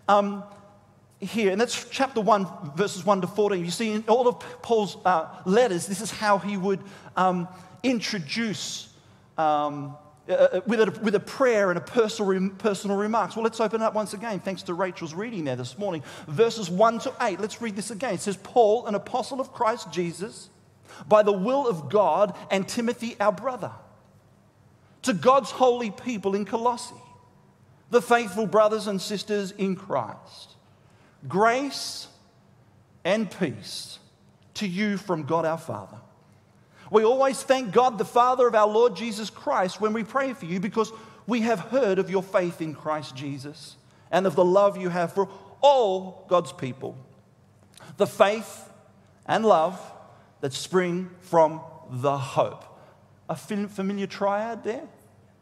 um, 0.07 0.43
here, 1.19 1.51
and 1.51 1.59
that's 1.59 1.87
chapter 1.89 2.21
1, 2.21 2.73
verses 2.75 3.03
1 3.03 3.21
to 3.21 3.27
14. 3.27 3.65
You 3.65 3.71
see, 3.71 3.91
in 3.91 4.03
all 4.07 4.27
of 4.27 4.39
Paul's 4.61 4.97
uh, 5.03 5.29
letters, 5.45 5.87
this 5.87 5.99
is 5.99 6.11
how 6.11 6.37
he 6.37 6.57
would 6.57 6.79
um, 7.15 7.47
introduce 7.81 8.92
um, 9.37 9.97
uh, 10.27 10.31
uh, 10.31 10.61
with, 10.65 10.79
a, 10.79 10.99
with 11.01 11.15
a 11.15 11.19
prayer 11.19 11.69
and 11.69 11.77
a 11.77 11.81
personal, 11.81 12.49
personal 12.57 12.95
remarks. 12.95 13.35
Well, 13.35 13.43
let's 13.43 13.59
open 13.59 13.81
it 13.81 13.83
up 13.83 13.93
once 13.93 14.13
again, 14.13 14.39
thanks 14.39 14.63
to 14.63 14.73
Rachel's 14.73 15.13
reading 15.13 15.43
there 15.43 15.57
this 15.57 15.77
morning. 15.77 16.01
Verses 16.27 16.69
1 16.69 16.99
to 16.99 17.13
8. 17.19 17.41
Let's 17.41 17.61
read 17.61 17.75
this 17.75 17.91
again. 17.91 18.13
It 18.13 18.21
says, 18.21 18.37
Paul, 18.37 18.85
an 18.85 18.95
apostle 18.95 19.41
of 19.41 19.51
Christ 19.51 19.91
Jesus, 19.91 20.49
by 21.09 21.23
the 21.23 21.33
will 21.33 21.67
of 21.67 21.89
God, 21.89 22.37
and 22.49 22.65
Timothy, 22.65 23.17
our 23.19 23.33
brother, 23.33 23.71
to 25.01 25.13
God's 25.13 25.51
holy 25.51 25.91
people 25.91 26.35
in 26.35 26.45
Colossae, 26.45 26.95
the 27.89 28.01
faithful 28.01 28.47
brothers 28.47 28.87
and 28.87 29.01
sisters 29.01 29.51
in 29.51 29.75
Christ, 29.75 30.55
grace 31.27 32.07
and 33.03 33.29
peace 33.29 33.99
to 34.53 34.67
you 34.67 34.95
from 34.95 35.23
God 35.23 35.43
our 35.43 35.57
Father 35.57 35.97
we 36.93 37.03
always 37.03 37.41
thank 37.41 37.71
God, 37.71 37.97
the 37.97 38.05
Father 38.05 38.47
of 38.47 38.53
our 38.53 38.67
Lord 38.67 38.95
Jesus 38.95 39.31
Christ, 39.31 39.81
when 39.81 39.93
we 39.93 40.03
pray 40.03 40.33
for 40.33 40.45
you 40.45 40.59
because 40.59 40.91
we 41.25 41.41
have 41.41 41.59
heard 41.59 41.97
of 41.97 42.09
your 42.09 42.21
faith 42.21 42.61
in 42.61 42.75
Christ 42.75 43.15
Jesus 43.15 43.77
and 44.11 44.27
of 44.27 44.35
the 44.35 44.45
love 44.45 44.77
you 44.77 44.89
have 44.89 45.11
for 45.11 45.27
all 45.59 46.23
God's 46.29 46.53
people. 46.53 46.95
The 47.97 48.05
faith 48.05 48.69
and 49.25 49.43
love 49.43 49.81
that 50.41 50.53
spring 50.53 51.09
from 51.21 51.61
the 51.89 52.15
hope. 52.15 52.63
A 53.27 53.35
familiar 53.35 54.05
triad 54.05 54.63
there? 54.63 54.83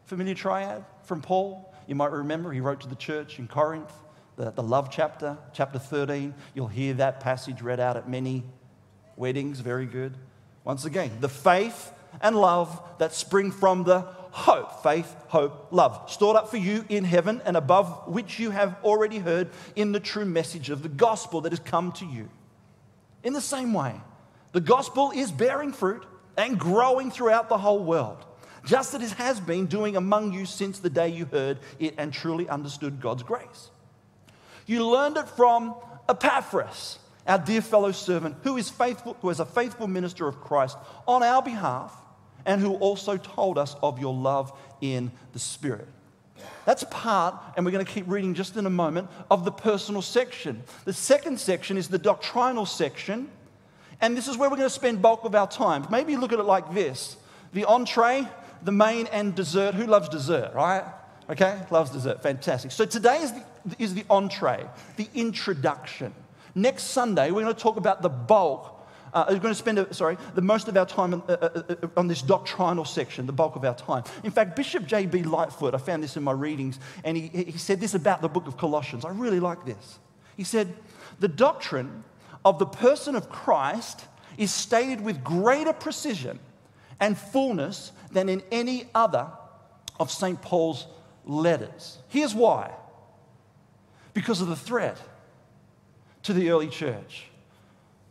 Familiar 0.06 0.34
triad 0.34 0.86
from 1.04 1.20
Paul? 1.20 1.70
You 1.86 1.96
might 1.96 2.12
remember 2.12 2.50
he 2.50 2.60
wrote 2.60 2.80
to 2.80 2.88
the 2.88 2.96
church 2.96 3.38
in 3.38 3.46
Corinth, 3.46 3.92
the, 4.36 4.52
the 4.52 4.62
love 4.62 4.90
chapter, 4.90 5.36
chapter 5.52 5.78
13. 5.78 6.32
You'll 6.54 6.68
hear 6.68 6.94
that 6.94 7.20
passage 7.20 7.60
read 7.60 7.78
out 7.78 7.98
at 7.98 8.08
many 8.08 8.44
weddings. 9.16 9.60
Very 9.60 9.84
good. 9.84 10.16
Once 10.64 10.84
again, 10.84 11.10
the 11.20 11.28
faith 11.28 11.92
and 12.20 12.36
love 12.36 12.80
that 12.98 13.12
spring 13.12 13.50
from 13.50 13.84
the 13.84 14.00
hope. 14.30 14.82
Faith, 14.82 15.14
hope, 15.28 15.68
love. 15.70 16.10
Stored 16.10 16.36
up 16.36 16.50
for 16.50 16.56
you 16.56 16.84
in 16.88 17.04
heaven 17.04 17.42
and 17.44 17.56
above 17.56 18.08
which 18.08 18.38
you 18.38 18.50
have 18.50 18.76
already 18.84 19.18
heard 19.18 19.50
in 19.76 19.92
the 19.92 20.00
true 20.00 20.24
message 20.24 20.70
of 20.70 20.82
the 20.82 20.88
gospel 20.88 21.40
that 21.42 21.52
has 21.52 21.60
come 21.60 21.92
to 21.92 22.06
you. 22.06 22.28
In 23.22 23.32
the 23.32 23.40
same 23.40 23.72
way, 23.72 23.94
the 24.52 24.60
gospel 24.60 25.12
is 25.14 25.30
bearing 25.30 25.72
fruit 25.72 26.04
and 26.36 26.58
growing 26.58 27.10
throughout 27.10 27.48
the 27.48 27.58
whole 27.58 27.84
world, 27.84 28.24
just 28.64 28.94
as 28.94 29.02
it 29.02 29.16
has 29.16 29.38
been 29.40 29.66
doing 29.66 29.96
among 29.96 30.32
you 30.32 30.46
since 30.46 30.78
the 30.78 30.90
day 30.90 31.08
you 31.08 31.26
heard 31.26 31.58
it 31.78 31.94
and 31.98 32.12
truly 32.12 32.48
understood 32.48 33.00
God's 33.00 33.22
grace. 33.22 33.70
You 34.66 34.88
learned 34.88 35.16
it 35.16 35.28
from 35.28 35.74
Epaphras 36.08 36.98
our 37.26 37.38
dear 37.38 37.62
fellow 37.62 37.92
servant, 37.92 38.36
who 38.42 38.56
is 38.56 38.68
faithful, 38.68 39.16
who 39.20 39.30
is 39.30 39.40
a 39.40 39.44
faithful 39.44 39.86
minister 39.86 40.26
of 40.26 40.40
Christ 40.40 40.76
on 41.06 41.22
our 41.22 41.42
behalf, 41.42 41.94
and 42.44 42.60
who 42.60 42.74
also 42.74 43.16
told 43.16 43.58
us 43.58 43.76
of 43.82 43.98
your 43.98 44.14
love 44.14 44.52
in 44.80 45.12
the 45.32 45.38
Spirit. 45.38 45.88
That's 46.64 46.84
part, 46.90 47.36
and 47.56 47.64
we're 47.64 47.72
going 47.72 47.84
to 47.84 47.92
keep 47.92 48.08
reading 48.08 48.34
just 48.34 48.56
in 48.56 48.66
a 48.66 48.70
moment, 48.70 49.08
of 49.30 49.44
the 49.44 49.52
personal 49.52 50.02
section. 50.02 50.62
The 50.84 50.92
second 50.92 51.38
section 51.38 51.76
is 51.76 51.88
the 51.88 51.98
doctrinal 51.98 52.66
section, 52.66 53.30
and 54.00 54.16
this 54.16 54.26
is 54.28 54.36
where 54.36 54.50
we're 54.50 54.56
going 54.56 54.68
to 54.68 54.74
spend 54.74 55.00
bulk 55.02 55.24
of 55.24 55.34
our 55.34 55.48
time. 55.48 55.86
Maybe 55.90 56.16
look 56.16 56.32
at 56.32 56.38
it 56.38 56.44
like 56.44 56.74
this 56.74 57.16
the 57.52 57.64
entree, 57.64 58.26
the 58.62 58.72
main, 58.72 59.06
and 59.08 59.34
dessert. 59.34 59.74
Who 59.74 59.86
loves 59.86 60.08
dessert, 60.08 60.52
right? 60.54 60.84
Okay, 61.30 61.58
loves 61.70 61.90
dessert. 61.90 62.22
Fantastic. 62.22 62.72
So 62.72 62.84
today 62.84 63.18
is 63.18 63.32
the, 63.32 63.42
is 63.78 63.94
the 63.94 64.04
entree, 64.10 64.66
the 64.96 65.08
introduction. 65.14 66.12
Next 66.54 66.84
Sunday, 66.84 67.30
we're 67.30 67.42
going 67.42 67.54
to 67.54 67.60
talk 67.60 67.76
about 67.76 68.02
the 68.02 68.08
bulk. 68.08 68.80
Uh, 69.12 69.26
we're 69.28 69.38
going 69.38 69.54
to 69.54 69.58
spend, 69.58 69.86
sorry, 69.94 70.16
the 70.34 70.40
most 70.40 70.68
of 70.68 70.76
our 70.76 70.86
time 70.86 71.14
on, 71.14 71.22
uh, 71.28 71.32
uh, 71.32 71.62
uh 71.68 71.88
on 71.96 72.08
this 72.08 72.22
doctrinal 72.22 72.84
section, 72.84 73.26
the 73.26 73.32
bulk 73.32 73.56
of 73.56 73.64
our 73.64 73.74
time. 73.74 74.04
In 74.22 74.30
fact, 74.30 74.56
Bishop 74.56 74.86
J.B. 74.86 75.22
Lightfoot, 75.24 75.74
I 75.74 75.78
found 75.78 76.02
this 76.02 76.16
in 76.16 76.22
my 76.22 76.32
readings, 76.32 76.78
and 77.04 77.16
he, 77.16 77.28
he 77.28 77.58
said 77.58 77.80
this 77.80 77.94
about 77.94 78.22
the 78.22 78.28
book 78.28 78.46
of 78.46 78.56
Colossians. 78.56 79.04
I 79.04 79.10
really 79.10 79.40
like 79.40 79.64
this. 79.66 79.98
He 80.36 80.44
said, 80.44 80.74
The 81.20 81.28
doctrine 81.28 82.04
of 82.44 82.58
the 82.58 82.66
person 82.66 83.16
of 83.16 83.28
Christ 83.28 84.04
is 84.38 84.52
stated 84.52 85.00
with 85.00 85.22
greater 85.22 85.72
precision 85.72 86.38
and 87.00 87.18
fullness 87.18 87.92
than 88.12 88.28
in 88.28 88.42
any 88.50 88.88
other 88.94 89.26
of 90.00 90.10
St. 90.10 90.40
Paul's 90.40 90.86
letters. 91.24 91.98
Here's 92.08 92.34
why 92.34 92.72
because 94.14 94.40
of 94.40 94.48
the 94.48 94.56
threat 94.56 94.98
to 96.24 96.32
the 96.32 96.50
early 96.50 96.68
church. 96.68 97.24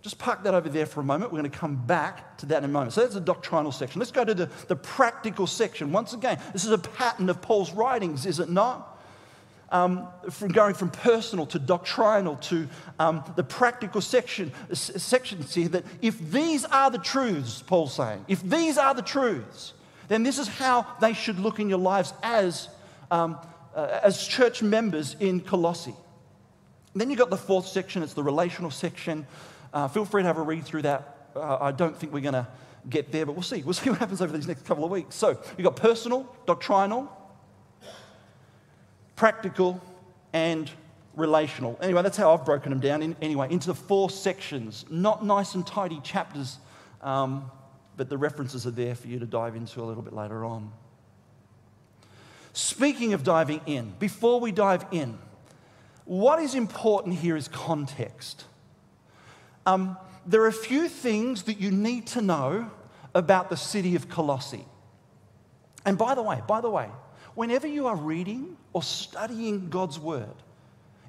Just 0.02 0.18
park 0.18 0.44
that 0.44 0.56
over 0.56 0.68
there 0.68 0.88
for 0.88 1.00
a 1.00 1.04
moment. 1.04 1.32
We're 1.32 1.40
going 1.40 1.52
to 1.52 1.58
come 1.58 1.76
back 1.76 2.38
to 2.40 2.48
that 2.48 2.60
in 2.60 2.66
a 2.66 2.68
moment. 2.68 2.94
So 2.94 3.02
that's 3.02 3.14
the 3.14 3.20
doctrinal 3.20 3.72
section. 3.72 4.00
Let's 4.00 4.12
go 4.12 4.26
to 4.26 4.34
the, 4.34 4.50
the 4.68 4.76
practical 4.76 5.46
section. 5.46 5.92
Once 5.92 6.14
again, 6.14 6.40
this 6.54 6.66
is 6.66 6.72
a 6.72 6.78
pattern 6.80 7.30
of 7.30 7.42
Paul's 7.42 7.72
writings, 7.72 8.26
is 8.26 8.40
it 8.40 8.50
not? 8.50 8.88
Um, 9.70 10.08
from 10.32 10.52
going 10.52 10.74
from 10.74 10.90
personal 10.90 11.46
to 11.46 11.60
doctrinal 11.60 12.36
to 12.38 12.68
um, 13.00 13.24
the 13.36 13.44
practical 13.44 14.02
section, 14.02 14.52
sections 14.74 15.54
here 15.54 15.70
that 15.70 15.86
if 16.02 16.20
these 16.32 16.66
are 16.66 16.90
the 16.90 16.98
truths, 16.98 17.62
Paul's 17.62 17.94
saying, 17.94 18.26
if 18.28 18.42
these 18.42 18.78
are 18.78 18.94
the 18.94 19.02
truths, 19.02 19.74
then 20.10 20.24
this 20.24 20.40
is 20.40 20.48
how 20.48 20.86
they 21.00 21.14
should 21.14 21.40
look 21.40 21.60
in 21.60 21.70
your 21.70 21.78
lives 21.78 22.12
as, 22.22 22.68
um, 23.12 23.38
uh, 23.74 24.00
as 24.04 24.28
church 24.28 24.62
members 24.62 25.16
in 25.22 25.40
Colossae. 25.40 25.96
Then 26.94 27.10
you've 27.10 27.20
got 27.20 27.30
the 27.30 27.38
fourth 27.38 27.68
section, 27.68 28.04
it's 28.04 28.14
the 28.14 28.24
relational 28.24 28.72
section. 28.72 29.26
Uh, 29.74 29.88
feel 29.88 30.06
free 30.06 30.24
to 30.24 30.28
have 30.28 30.38
a 30.38 30.42
read 30.42 30.66
through 30.66 30.82
that. 30.84 31.30
Uh, 31.36 31.58
I 31.62 31.72
don't 31.72 31.96
think 31.98 32.12
we're 32.12 32.20
going 32.20 32.34
to 32.34 32.48
get 32.90 33.12
there, 33.12 33.26
but 33.26 33.34
we'll 33.34 33.44
see. 33.44 33.62
We'll 33.66 33.74
see 33.74 33.90
what 33.90 34.00
happens 34.00 34.22
over 34.22 34.36
these 34.36 34.48
next 34.48 34.66
couple 34.66 34.84
of 34.84 34.92
weeks. 34.92 35.16
So 35.16 35.30
you've 35.58 35.64
got 35.64 35.78
personal, 35.78 36.36
doctrinal, 36.46 37.10
practical, 39.16 39.82
and 40.34 40.70
relational. 41.16 41.78
Anyway, 41.82 42.02
that's 42.02 42.18
how 42.18 42.34
I've 42.34 42.46
broken 42.46 42.72
them 42.72 42.80
down 42.80 43.02
in, 43.02 43.16
anyway 43.22 43.48
into 43.50 43.74
four 43.74 44.10
sections. 44.10 44.86
Not 44.90 45.26
nice 45.26 45.56
and 45.56 45.66
tidy 45.66 46.00
chapters, 46.02 46.58
um, 47.02 47.50
but 47.98 48.10
the 48.10 48.18
references 48.18 48.66
are 48.66 48.72
there 48.72 48.96
for 48.96 49.08
you 49.08 49.20
to 49.20 49.26
dive 49.26 49.56
into 49.56 49.82
a 49.82 49.86
little 49.86 50.04
bit 50.04 50.14
later 50.14 50.44
on. 50.44 50.72
Speaking 52.54 53.14
of 53.14 53.24
diving 53.24 53.62
in, 53.66 53.94
before 54.00 54.40
we 54.40 54.52
dive 54.52 54.86
in, 54.92 55.18
what 56.12 56.42
is 56.42 56.56
important 56.56 57.16
here 57.16 57.38
is 57.38 57.48
context. 57.48 58.44
Um, 59.66 59.96
there 60.26 60.42
are 60.42 60.48
a 60.48 60.52
few 60.52 60.90
things 60.90 61.44
that 61.44 61.62
you 61.62 61.72
need 61.72 62.06
to 62.08 62.22
know 62.22 62.70
about 63.16 63.50
the 63.50 63.56
city 63.56 63.96
of 63.96 64.10
Colossae. 64.10 64.66
And 65.86 65.98
by 65.98 66.14
the 66.16 66.22
way, 66.22 66.42
by 66.46 66.60
the 66.60 66.70
way, 66.70 66.90
whenever 67.34 67.66
you 67.66 67.88
are 67.88 67.96
reading 67.96 68.58
or 68.74 68.84
studying 68.84 69.70
God's 69.70 69.98
word, 69.98 70.36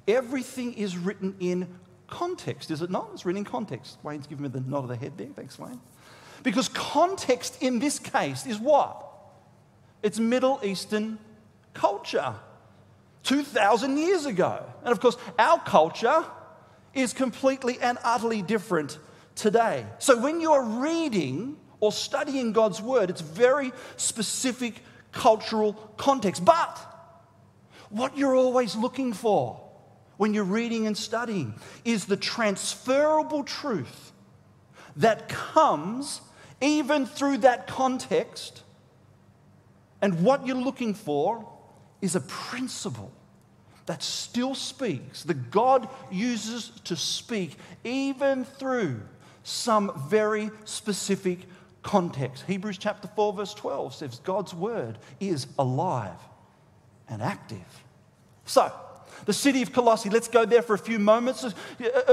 everything 0.07 0.73
is 0.75 0.97
written 0.97 1.35
in 1.41 1.67
context, 2.07 2.71
is 2.71 2.81
it 2.81 2.89
not? 2.89 3.09
It's 3.11 3.25
written 3.25 3.39
in 3.39 3.43
context. 3.43 3.97
Wayne's 4.03 4.25
giving 4.25 4.43
me 4.43 4.47
the 4.47 4.61
nod 4.61 4.83
of 4.83 4.87
the 4.87 4.95
head 4.95 5.17
there. 5.17 5.27
Thanks, 5.35 5.59
Wayne. 5.59 5.81
Because 6.43 6.69
context 6.69 7.61
in 7.61 7.79
this 7.79 7.99
case 7.99 8.45
is 8.45 8.57
what? 8.57 9.05
It's 10.01 10.17
Middle 10.17 10.61
Eastern 10.63 11.19
culture 11.73 12.35
2,000 13.23 13.97
years 13.97 14.25
ago. 14.25 14.65
And 14.83 14.91
of 14.91 14.99
course, 14.99 15.17
our 15.39 15.59
culture 15.59 16.25
is 16.93 17.13
completely 17.13 17.79
and 17.81 17.97
utterly 18.03 18.41
different 18.41 18.99
today. 19.35 19.85
So 19.99 20.19
when 20.19 20.41
you're 20.41 20.63
reading 20.63 21.57
or 21.79 21.91
studying 21.91 22.53
God's 22.53 22.81
word, 22.81 23.09
it's 23.09 23.21
very 23.21 23.71
specific 23.97 24.75
cultural 25.11 25.73
context. 25.97 26.43
But 26.43 26.79
what 27.89 28.17
you're 28.17 28.35
always 28.35 28.75
looking 28.75 29.13
for 29.13 29.59
when 30.17 30.33
you're 30.33 30.43
reading 30.43 30.87
and 30.87 30.97
studying 30.97 31.55
is 31.83 32.05
the 32.05 32.17
transferable 32.17 33.43
truth 33.43 34.11
that 34.95 35.27
comes 35.29 36.21
even 36.61 37.05
through 37.05 37.37
that 37.39 37.67
context. 37.67 38.63
And 40.01 40.23
what 40.23 40.45
you're 40.45 40.55
looking 40.55 40.93
for 40.93 41.47
is 42.03 42.17
a 42.17 42.21
principle 42.21 43.13
that 43.85 44.03
still 44.03 44.53
speaks, 44.53 45.23
that 45.23 45.51
God 45.51 45.87
uses 46.11 46.69
to 46.83 46.97
speak 46.97 47.55
even 47.85 48.43
through 48.43 49.01
some 49.43 49.91
very 50.09 50.51
specific 50.65 51.39
context. 51.81 52.43
Hebrews 52.45 52.77
chapter 52.77 53.07
4, 53.07 53.33
verse 53.33 53.53
12 53.53 53.95
says, 53.95 54.19
God's 54.19 54.53
word 54.53 54.97
is 55.21 55.47
alive 55.57 56.19
and 57.07 57.21
active. 57.21 57.83
So, 58.43 58.69
the 59.25 59.33
city 59.33 59.61
of 59.61 59.71
Colossae, 59.71 60.09
let's 60.09 60.27
go 60.27 60.43
there 60.45 60.61
for 60.61 60.73
a 60.73 60.77
few 60.77 60.99
moments. 60.99 61.45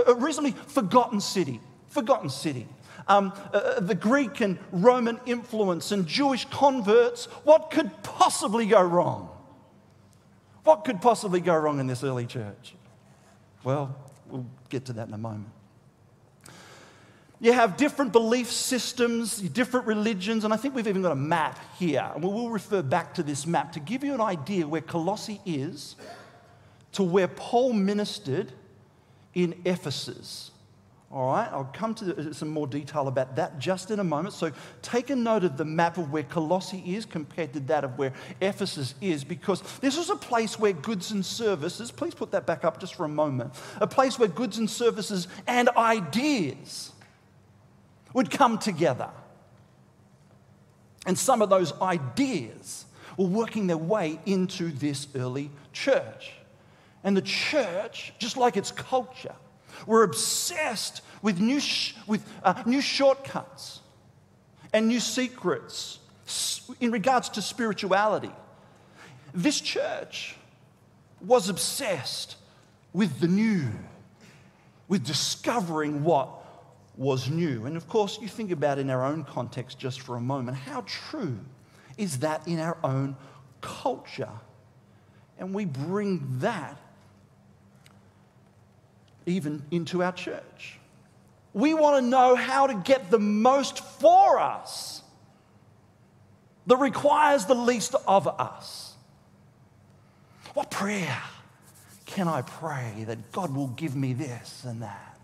A, 0.06 0.14
recently 0.14 0.52
forgotten 0.52 1.20
city, 1.20 1.61
forgotten 1.88 2.30
city. 2.30 2.68
Um, 3.09 3.32
uh, 3.52 3.80
the 3.80 3.97
Greek 3.97 4.40
and 4.40 4.56
Roman 4.70 5.18
influence 5.26 5.90
and 5.90 6.06
Jewish 6.06 6.44
converts, 6.44 7.25
what 7.42 7.73
could 7.73 7.90
possibly 8.04 8.66
go 8.66 8.80
wrong? 8.80 9.30
What 10.64 10.85
could 10.85 11.00
possibly 11.00 11.40
go 11.40 11.57
wrong 11.57 11.81
in 11.81 11.87
this 11.87 12.05
early 12.05 12.26
church? 12.26 12.75
Well, 13.64 13.95
we'll 14.29 14.47
get 14.69 14.87
to 14.87 14.93
that 14.95 15.09
in 15.09 15.14
a 15.14 15.19
moment. 15.19 15.50
You 17.43 17.55
have 17.55 17.79
different 17.79 18.12
belief 18.12 18.50
systems, 18.50 19.38
different 19.38 19.87
religions, 19.87 20.45
and 20.45 20.52
I 20.52 20.59
think 20.59 20.75
we've 20.75 20.87
even 20.87 21.00
got 21.00 21.12
a 21.12 21.17
map 21.17 21.59
here. 21.79 22.11
And 22.14 22.23
we 22.23 22.29
will 22.29 22.50
refer 22.50 22.83
back 22.83 23.14
to 23.14 23.23
this 23.23 23.47
map 23.47 23.73
to 23.73 23.81
give 23.81 24.05
you 24.05 24.12
an 24.12 24.21
idea 24.21 24.69
where 24.69 24.83
Colossae 24.83 25.40
is 25.47 25.97
to 26.93 27.02
where 27.02 27.29
Paul 27.29 27.73
ministered 27.73 28.52
in 29.35 29.55
Ephesus. 29.64 30.50
All 31.12 31.33
right, 31.33 31.49
I'll 31.50 31.64
come 31.73 31.93
to 31.97 32.33
some 32.33 32.50
more 32.50 32.69
detail 32.69 33.09
about 33.09 33.35
that 33.35 33.59
just 33.59 33.90
in 33.90 33.99
a 33.99 34.05
moment. 34.05 34.33
So 34.33 34.52
take 34.81 35.11
a 35.11 35.17
note 35.17 35.43
of 35.43 35.57
the 35.57 35.64
map 35.64 35.99
of 35.99 36.12
where 36.12 36.23
Colossae 36.23 36.95
is 36.95 37.05
compared 37.05 37.52
to 37.55 37.61
that 37.61 37.83
of 37.83 37.99
where 37.99 38.12
Ephesus 38.40 38.95
is, 39.00 39.25
because 39.25 39.61
this 39.81 39.97
was 39.97 40.09
a 40.09 40.14
place 40.14 40.57
where 40.57 40.73
goods 40.73 41.11
and 41.11 41.26
services, 41.26 41.90
please 41.90 42.14
put 42.14 42.31
that 42.31 42.47
back 42.47 42.64
up 42.64 42.79
just 42.79 42.94
for 42.94 43.05
a 43.05 43.09
moment, 43.09 43.53
a 43.81 43.88
place 43.88 44.20
where 44.20 44.29
goods 44.29 44.59
and 44.59 44.70
services 44.70 45.27
and 45.49 45.68
ideas 45.70 46.92
would 48.14 48.31
come 48.31 48.57
together. 48.57 49.11
And 51.07 51.18
some 51.18 51.42
of 51.42 51.51
those 51.51 51.73
ideas 51.81 52.85
were 53.16 53.27
working 53.27 53.66
their 53.66 53.77
way 53.77 54.20
into 54.27 54.70
this 54.70 55.09
early 55.16 55.51
church. 55.73 56.35
And 57.03 57.16
the 57.16 57.23
church, 57.23 58.12
just 58.20 58.37
like 58.37 58.57
its 58.57 58.70
culture, 58.70 59.35
we're 59.87 60.03
obsessed 60.03 61.03
with 61.23 61.40
new, 61.40 61.61
sh- 61.61 61.95
with, 62.07 62.25
uh, 62.43 62.62
new 62.66 62.81
shortcuts 62.81 63.81
and 64.73 64.88
new 64.88 65.01
secrets 65.01 65.99
in 66.81 66.90
regards 66.90 67.29
to 67.31 67.43
spirituality. 67.43 68.31
This 69.35 69.61
church 69.61 70.37
was 71.21 71.49
obsessed 71.49 72.37
with 72.93 73.21
the 73.21 73.29
new, 73.29 73.69
with 74.88 75.05
discovering 75.05 76.03
what 76.03 76.31
was 76.97 77.31
new. 77.31 77.66
And 77.66 77.77
of 77.77 77.88
course, 77.88 78.19
you 78.21 78.29
think 78.29 78.51
about 78.51 78.79
in 78.79 78.90
our 78.90 79.05
own 79.05 79.25
context 79.25 79.79
just 79.79 80.01
for 80.01 80.16
a 80.16 80.21
moment 80.21 80.57
how 80.57 80.83
true 80.87 81.38
is 81.97 82.19
that 82.21 82.47
in 82.47 82.59
our 82.59 82.79
own 82.83 83.16
culture? 83.61 84.33
And 85.38 85.55
we 85.55 85.64
bring 85.64 86.38
that 86.40 86.77
even 89.31 89.62
into 89.71 90.03
our 90.03 90.12
church. 90.12 90.79
We 91.53 91.75
want 91.75 92.03
to 92.05 92.09
know 92.09 92.35
how 92.37 92.66
to 92.66 92.75
get 92.75 93.11
the 93.11 93.19
most 93.19 93.81
for 94.01 94.38
us 94.38 95.03
that 96.66 96.77
requires 96.77 97.47
the 97.47 97.55
least 97.55 97.95
of 98.07 98.29
us. 98.29 98.95
What 100.55 100.71
prayer 100.71 101.23
can 102.07 102.29
I 102.29 102.43
pray 102.43 103.05
that 103.07 103.33
God 103.33 103.55
will 103.55 103.69
give 103.69 103.97
me 103.97 104.12
this 104.12 104.64
and 104.64 104.83
that? 104.83 105.19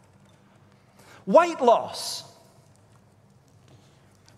Weight 1.26 1.60
loss. 1.60 2.24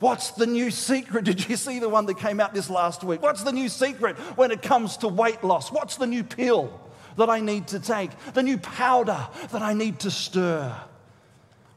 What's 0.00 0.30
the 0.30 0.46
new 0.46 0.70
secret? 0.70 1.24
Did 1.26 1.48
you 1.48 1.56
see 1.56 1.78
the 1.78 1.88
one 1.88 2.06
that 2.06 2.18
came 2.18 2.40
out 2.40 2.54
this 2.54 2.70
last 2.70 3.04
week? 3.04 3.22
What's 3.22 3.42
the 3.42 3.52
new 3.52 3.68
secret 3.68 4.16
when 4.36 4.50
it 4.50 4.62
comes 4.62 4.98
to 4.98 5.08
weight 5.08 5.42
loss? 5.42 5.72
What's 5.72 5.96
the 5.96 6.06
new 6.06 6.24
pill? 6.24 6.80
That 7.18 7.28
I 7.28 7.40
need 7.40 7.68
to 7.68 7.80
take, 7.80 8.10
the 8.32 8.42
new 8.42 8.56
powder 8.58 9.28
that 9.50 9.60
I 9.60 9.74
need 9.74 10.00
to 10.00 10.10
stir. 10.10 10.74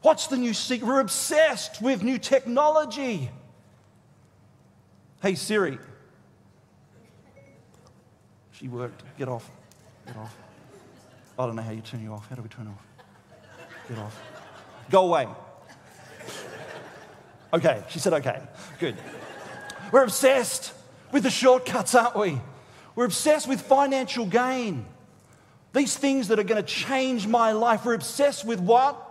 What's 0.00 0.28
the 0.28 0.36
new 0.36 0.54
secret? 0.54 0.86
We're 0.88 1.00
obsessed 1.00 1.82
with 1.82 2.02
new 2.02 2.18
technology. 2.18 3.30
Hey, 5.20 5.34
Siri. 5.34 5.78
She 8.52 8.68
worked. 8.68 9.02
Get 9.18 9.28
off. 9.28 9.50
Get 10.06 10.16
off. 10.16 10.36
I 11.38 11.46
don't 11.46 11.56
know 11.56 11.62
how 11.62 11.70
you 11.70 11.80
turn 11.80 12.02
you 12.02 12.12
off. 12.12 12.28
How 12.28 12.36
do 12.36 12.42
we 12.42 12.48
turn 12.48 12.68
off? 12.68 13.06
Get 13.88 13.98
off. 13.98 14.20
Go 14.90 15.06
away. 15.06 15.28
Okay, 17.52 17.82
she 17.88 17.98
said 17.98 18.12
okay. 18.14 18.40
Good. 18.78 18.96
We're 19.90 20.04
obsessed 20.04 20.72
with 21.12 21.24
the 21.24 21.30
shortcuts, 21.30 21.94
aren't 21.94 22.16
we? 22.16 22.40
We're 22.94 23.04
obsessed 23.04 23.48
with 23.48 23.60
financial 23.60 24.26
gain. 24.26 24.86
These 25.72 25.96
things 25.96 26.28
that 26.28 26.38
are 26.38 26.44
going 26.44 26.62
to 26.62 26.68
change 26.68 27.26
my 27.26 27.52
life. 27.52 27.84
We're 27.84 27.94
obsessed 27.94 28.44
with 28.44 28.60
what? 28.60 29.08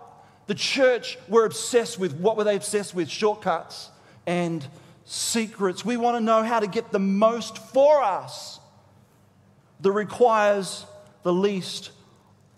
The 0.47 0.55
church 0.55 1.17
were 1.27 1.45
obsessed 1.45 1.97
with. 1.97 2.13
What 2.13 2.37
were 2.37 2.43
they 2.43 2.55
obsessed 2.55 2.93
with? 2.93 3.09
Shortcuts 3.09 3.89
and 4.27 4.65
secrets. 5.05 5.83
We 5.83 5.97
want 5.97 6.17
to 6.17 6.21
know 6.21 6.43
how 6.43 6.59
to 6.59 6.67
get 6.67 6.91
the 6.91 6.99
most 6.99 7.57
for 7.57 8.01
us 8.01 8.59
that 9.81 9.91
requires 9.91 10.85
the 11.23 11.33
least 11.33 11.91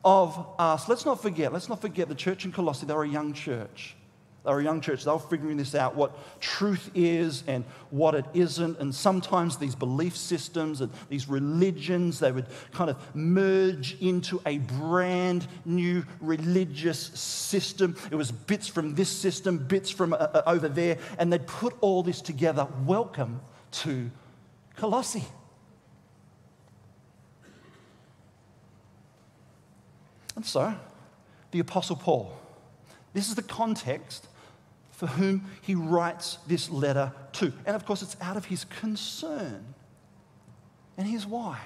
of 0.03 0.45
us. 0.59 0.89
Let's 0.89 1.05
not 1.05 1.21
forget, 1.21 1.53
let's 1.53 1.69
not 1.69 1.81
forget 1.81 2.09
the 2.09 2.15
church 2.15 2.45
in 2.45 2.51
Colossae, 2.51 2.85
they 2.85 2.93
were 2.93 3.03
a 3.03 3.09
young 3.09 3.33
church. 3.33 3.95
They 4.43 4.51
were 4.51 4.59
a 4.59 4.63
young 4.63 4.81
church. 4.81 5.05
They 5.05 5.11
were 5.11 5.19
figuring 5.19 5.55
this 5.55 5.73
out 5.73 5.95
what 5.95 6.41
truth 6.41 6.91
is 6.93 7.45
and 7.47 7.63
what 7.91 8.13
it 8.13 8.25
isn't. 8.33 8.77
And 8.79 8.93
sometimes 8.93 9.57
these 9.57 9.73
belief 9.73 10.17
systems 10.17 10.81
and 10.81 10.91
these 11.07 11.29
religions, 11.29 12.19
they 12.19 12.31
would 12.31 12.47
kind 12.73 12.89
of 12.89 12.97
merge 13.15 13.95
into 14.01 14.41
a 14.45 14.57
brand 14.57 15.47
new 15.63 16.03
religious 16.19 16.99
system. 16.99 17.95
It 18.11 18.15
was 18.15 18.33
bits 18.33 18.67
from 18.67 18.95
this 18.95 19.09
system, 19.09 19.59
bits 19.59 19.89
from 19.89 20.11
uh, 20.11 20.17
uh 20.17 20.41
over 20.45 20.67
there, 20.67 20.97
and 21.17 21.31
they'd 21.31 21.47
put 21.47 21.75
all 21.79 22.03
this 22.03 22.19
together. 22.19 22.67
Welcome 22.85 23.39
to 23.71 24.11
Colossae. 24.75 25.23
And 30.35 30.45
so, 30.45 30.75
the 31.51 31.59
Apostle 31.59 31.95
Paul. 31.95 32.37
This 33.13 33.29
is 33.29 33.35
the 33.35 33.43
context 33.43 34.27
for 35.03 35.07
whom 35.07 35.43
he 35.61 35.75
writes 35.75 36.37
this 36.47 36.69
letter 36.69 37.11
to. 37.33 37.51
And 37.65 37.75
of 37.75 37.85
course, 37.85 38.01
it's 38.01 38.15
out 38.21 38.37
of 38.37 38.45
his 38.45 38.63
concern. 38.63 39.65
And 40.97 41.05
here's 41.05 41.25
why 41.25 41.59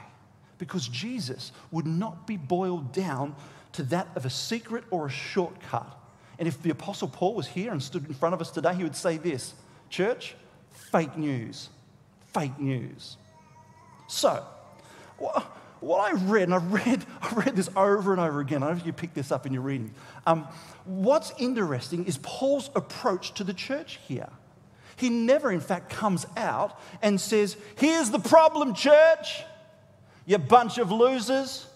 because 0.58 0.88
Jesus 0.88 1.52
would 1.70 1.86
not 1.86 2.26
be 2.26 2.36
boiled 2.36 2.92
down 2.94 3.36
to 3.74 3.84
that 3.84 4.08
of 4.16 4.26
a 4.26 4.30
secret 4.32 4.86
or 4.90 5.06
a 5.06 5.10
shortcut. 5.12 6.00
And 6.40 6.48
if 6.48 6.64
the 6.64 6.72
Apostle 6.72 7.10
Paul 7.10 7.36
was 7.36 7.46
here 7.46 7.72
and 7.72 7.84
stood 7.84 8.08
in 8.08 8.16
front 8.16 8.34
of 8.34 8.42
us 8.42 8.50
today, 8.50 8.74
he 8.74 8.82
would 8.82 8.96
say 8.96 9.18
this 9.18 9.54
church, 9.92 10.34
fake 10.72 11.16
news. 11.16 11.70
Fake 12.34 12.58
news. 12.58 13.18
So, 14.08 14.44
what 15.80 16.00
I 16.00 16.14
read, 16.14 16.44
and 16.44 16.54
I 16.54 16.58
read, 16.58 17.06
I 17.22 17.34
read 17.36 17.56
this 17.56 17.70
over 17.76 18.12
and 18.12 18.22
over 18.22 18.40
again. 18.40 18.64
I 18.64 18.68
don't 18.68 18.76
know 18.76 18.82
if 18.82 18.86
you 18.86 18.94
picked 18.94 19.16
this 19.16 19.32
up 19.32 19.46
in 19.46 19.54
your 19.54 19.62
reading. 19.62 19.94
Um, 20.26 20.48
what's 20.86 21.32
interesting 21.38 22.06
is 22.06 22.18
Paul's 22.20 22.70
approach 22.76 23.34
to 23.36 23.44
the 23.44 23.54
church 23.54 24.00
here. 24.08 24.30
He 24.96 25.10
never, 25.10 25.52
in 25.52 25.60
fact, 25.60 25.90
comes 25.90 26.26
out 26.36 26.80
and 27.02 27.22
says, 27.22 27.56
Here's 27.76 28.10
the 28.10 28.20
problem, 28.20 28.74
church, 28.74 29.44
you 30.26 30.38
bunch 30.38 30.80
of 30.80 30.92
losers. 30.92 31.68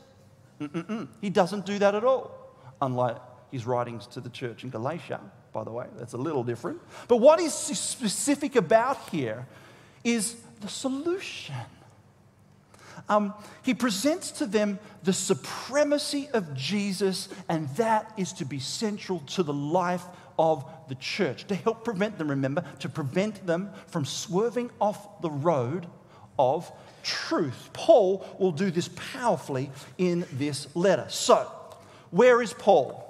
Mm-mm-mm. 0.59 1.07
He 1.21 1.29
doesn't 1.29 1.65
do 1.65 1.79
that 1.79 1.95
at 1.95 2.03
all, 2.03 2.55
unlike 2.81 3.17
his 3.51 3.65
writings 3.65 4.07
to 4.07 4.21
the 4.21 4.29
church 4.29 4.63
in 4.63 4.69
Galatia, 4.69 5.19
by 5.53 5.63
the 5.63 5.71
way. 5.71 5.85
That's 5.97 6.13
a 6.13 6.17
little 6.17 6.43
different. 6.43 6.79
But 7.07 7.17
what 7.17 7.39
is 7.39 7.53
specific 7.53 8.55
about 8.55 9.09
here 9.09 9.47
is 10.03 10.35
the 10.61 10.67
solution. 10.67 11.55
Um, 13.09 13.33
he 13.63 13.73
presents 13.73 14.31
to 14.31 14.45
them 14.45 14.79
the 15.03 15.13
supremacy 15.13 16.29
of 16.33 16.53
Jesus, 16.55 17.29
and 17.49 17.67
that 17.75 18.11
is 18.17 18.33
to 18.33 18.45
be 18.45 18.59
central 18.59 19.19
to 19.27 19.43
the 19.43 19.53
life 19.53 20.03
of 20.37 20.65
the 20.89 20.95
church, 20.95 21.45
to 21.47 21.55
help 21.55 21.83
prevent 21.83 22.17
them, 22.17 22.29
remember, 22.29 22.63
to 22.79 22.89
prevent 22.89 23.45
them 23.45 23.71
from 23.87 24.05
swerving 24.05 24.71
off 24.79 25.21
the 25.21 25.29
road 25.29 25.87
of 26.39 26.71
truth. 27.03 27.69
Paul 27.73 28.25
will 28.39 28.51
do 28.51 28.71
this 28.71 28.89
powerfully 29.13 29.71
in 29.97 30.25
this 30.33 30.73
letter. 30.75 31.05
So, 31.09 31.51
where 32.09 32.41
is 32.41 32.53
Paul 32.53 33.07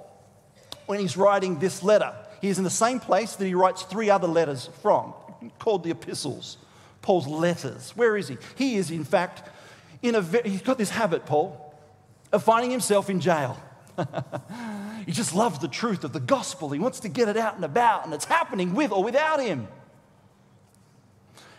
when 0.86 1.00
he's 1.00 1.16
writing 1.16 1.58
this 1.58 1.82
letter? 1.82 2.14
He's 2.40 2.58
in 2.58 2.64
the 2.64 2.70
same 2.70 3.00
place 3.00 3.36
that 3.36 3.46
he 3.46 3.54
writes 3.54 3.82
three 3.82 4.10
other 4.10 4.28
letters 4.28 4.68
from, 4.82 5.14
called 5.58 5.84
the 5.84 5.90
epistles, 5.90 6.58
Paul's 7.00 7.26
letters. 7.26 7.92
Where 7.96 8.16
is 8.16 8.28
he? 8.28 8.36
He 8.56 8.76
is, 8.76 8.90
in 8.90 9.04
fact, 9.04 9.48
in 10.02 10.16
a, 10.16 10.22
he's 10.22 10.62
got 10.62 10.78
this 10.78 10.90
habit, 10.90 11.24
Paul, 11.24 11.74
of 12.32 12.42
finding 12.42 12.70
himself 12.70 13.08
in 13.08 13.20
jail. 13.20 13.56
he 15.06 15.12
just 15.12 15.34
loves 15.34 15.60
the 15.60 15.68
truth 15.68 16.02
of 16.02 16.12
the 16.12 16.20
gospel. 16.20 16.70
He 16.70 16.78
wants 16.78 17.00
to 17.00 17.08
get 17.08 17.28
it 17.28 17.36
out 17.36 17.54
and 17.54 17.64
about, 17.64 18.04
and 18.04 18.12
it's 18.12 18.24
happening 18.24 18.74
with 18.74 18.90
or 18.90 19.04
without 19.04 19.40
him. 19.40 19.68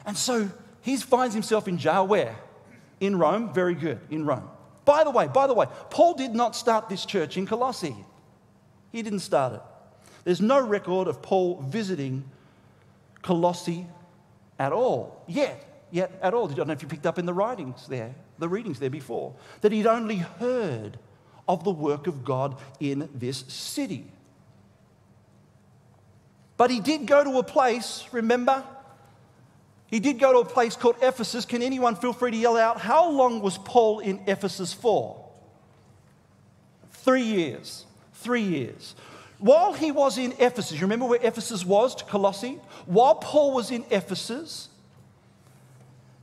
And 0.05 0.17
so 0.17 0.49
he 0.81 0.97
finds 0.97 1.33
himself 1.33 1.67
in 1.67 1.77
jail 1.77 2.05
where? 2.05 2.35
In 2.99 3.17
Rome. 3.17 3.53
Very 3.53 3.75
good, 3.75 3.99
in 4.09 4.25
Rome. 4.25 4.49
By 4.83 5.05
the 5.05 5.11
way, 5.11 5.27
by 5.27 5.47
the 5.47 5.53
way, 5.53 5.67
Paul 5.89 6.15
did 6.15 6.35
not 6.35 6.55
start 6.55 6.89
this 6.89 7.05
church 7.05 7.37
in 7.37 7.45
Colossae. 7.45 7.95
He 8.91 9.01
didn't 9.01 9.19
start 9.19 9.53
it. 9.53 9.61
There's 10.25 10.41
no 10.41 10.59
record 10.59 11.07
of 11.07 11.21
Paul 11.21 11.61
visiting 11.61 12.25
Colossae 13.21 13.87
at 14.59 14.73
all, 14.73 15.23
yet, 15.27 15.85
yet 15.91 16.11
at 16.21 16.33
all. 16.33 16.51
I 16.51 16.53
don't 16.53 16.67
know 16.67 16.73
if 16.73 16.81
you 16.81 16.89
picked 16.89 17.05
up 17.05 17.17
in 17.17 17.25
the 17.25 17.33
writings 17.33 17.87
there 17.87 18.13
the 18.39 18.49
readings 18.49 18.79
there 18.79 18.89
before, 18.89 19.33
that 19.61 19.71
he'd 19.71 19.87
only 19.87 20.17
heard 20.17 20.97
of 21.47 21.63
the 21.63 21.71
work 21.71 22.07
of 22.07 22.23
God 22.23 22.57
in 22.79 23.09
this 23.13 23.39
city. 23.47 24.05
But 26.57 26.71
he 26.71 26.79
did 26.79 27.05
go 27.05 27.23
to 27.23 27.39
a 27.39 27.43
place, 27.43 28.05
remember? 28.11 28.63
He 29.87 29.99
did 29.99 30.19
go 30.19 30.33
to 30.33 30.39
a 30.39 30.45
place 30.45 30.75
called 30.75 30.95
Ephesus. 31.01 31.45
Can 31.45 31.61
anyone 31.61 31.95
feel 31.95 32.13
free 32.13 32.31
to 32.31 32.37
yell 32.37 32.57
out? 32.57 32.79
How 32.79 33.09
long 33.11 33.41
was 33.41 33.57
Paul 33.57 33.99
in 33.99 34.21
Ephesus 34.27 34.73
for? 34.73 35.23
Three 36.91 37.23
years. 37.23 37.85
Three 38.13 38.41
years. 38.41 38.95
While 39.39 39.73
he 39.73 39.91
was 39.91 40.17
in 40.17 40.31
Ephesus, 40.39 40.71
you 40.71 40.81
remember 40.81 41.05
where 41.05 41.19
Ephesus 41.21 41.65
was 41.65 41.95
to 41.95 42.05
Colossae? 42.05 42.59
While 42.85 43.15
Paul 43.15 43.53
was 43.53 43.71
in 43.71 43.83
Ephesus, 43.91 44.69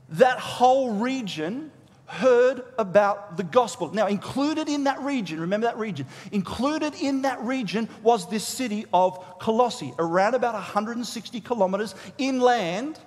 that 0.09 0.39
whole 0.39 0.95
region 0.95 1.71
heard 2.11 2.63
about 2.77 3.37
the 3.37 3.43
gospel. 3.43 3.93
Now, 3.93 4.07
included 4.07 4.67
in 4.67 4.83
that 4.83 4.99
region, 4.99 5.39
remember 5.39 5.67
that 5.67 5.77
region, 5.77 6.05
included 6.33 6.93
in 6.95 7.21
that 7.21 7.41
region 7.41 7.87
was 8.03 8.29
this 8.29 8.45
city 8.45 8.85
of 8.93 9.39
Colossae, 9.39 9.93
around 9.97 10.35
about 10.35 10.53
160 10.53 11.39
kilometers 11.39 11.95
inland 12.17 12.99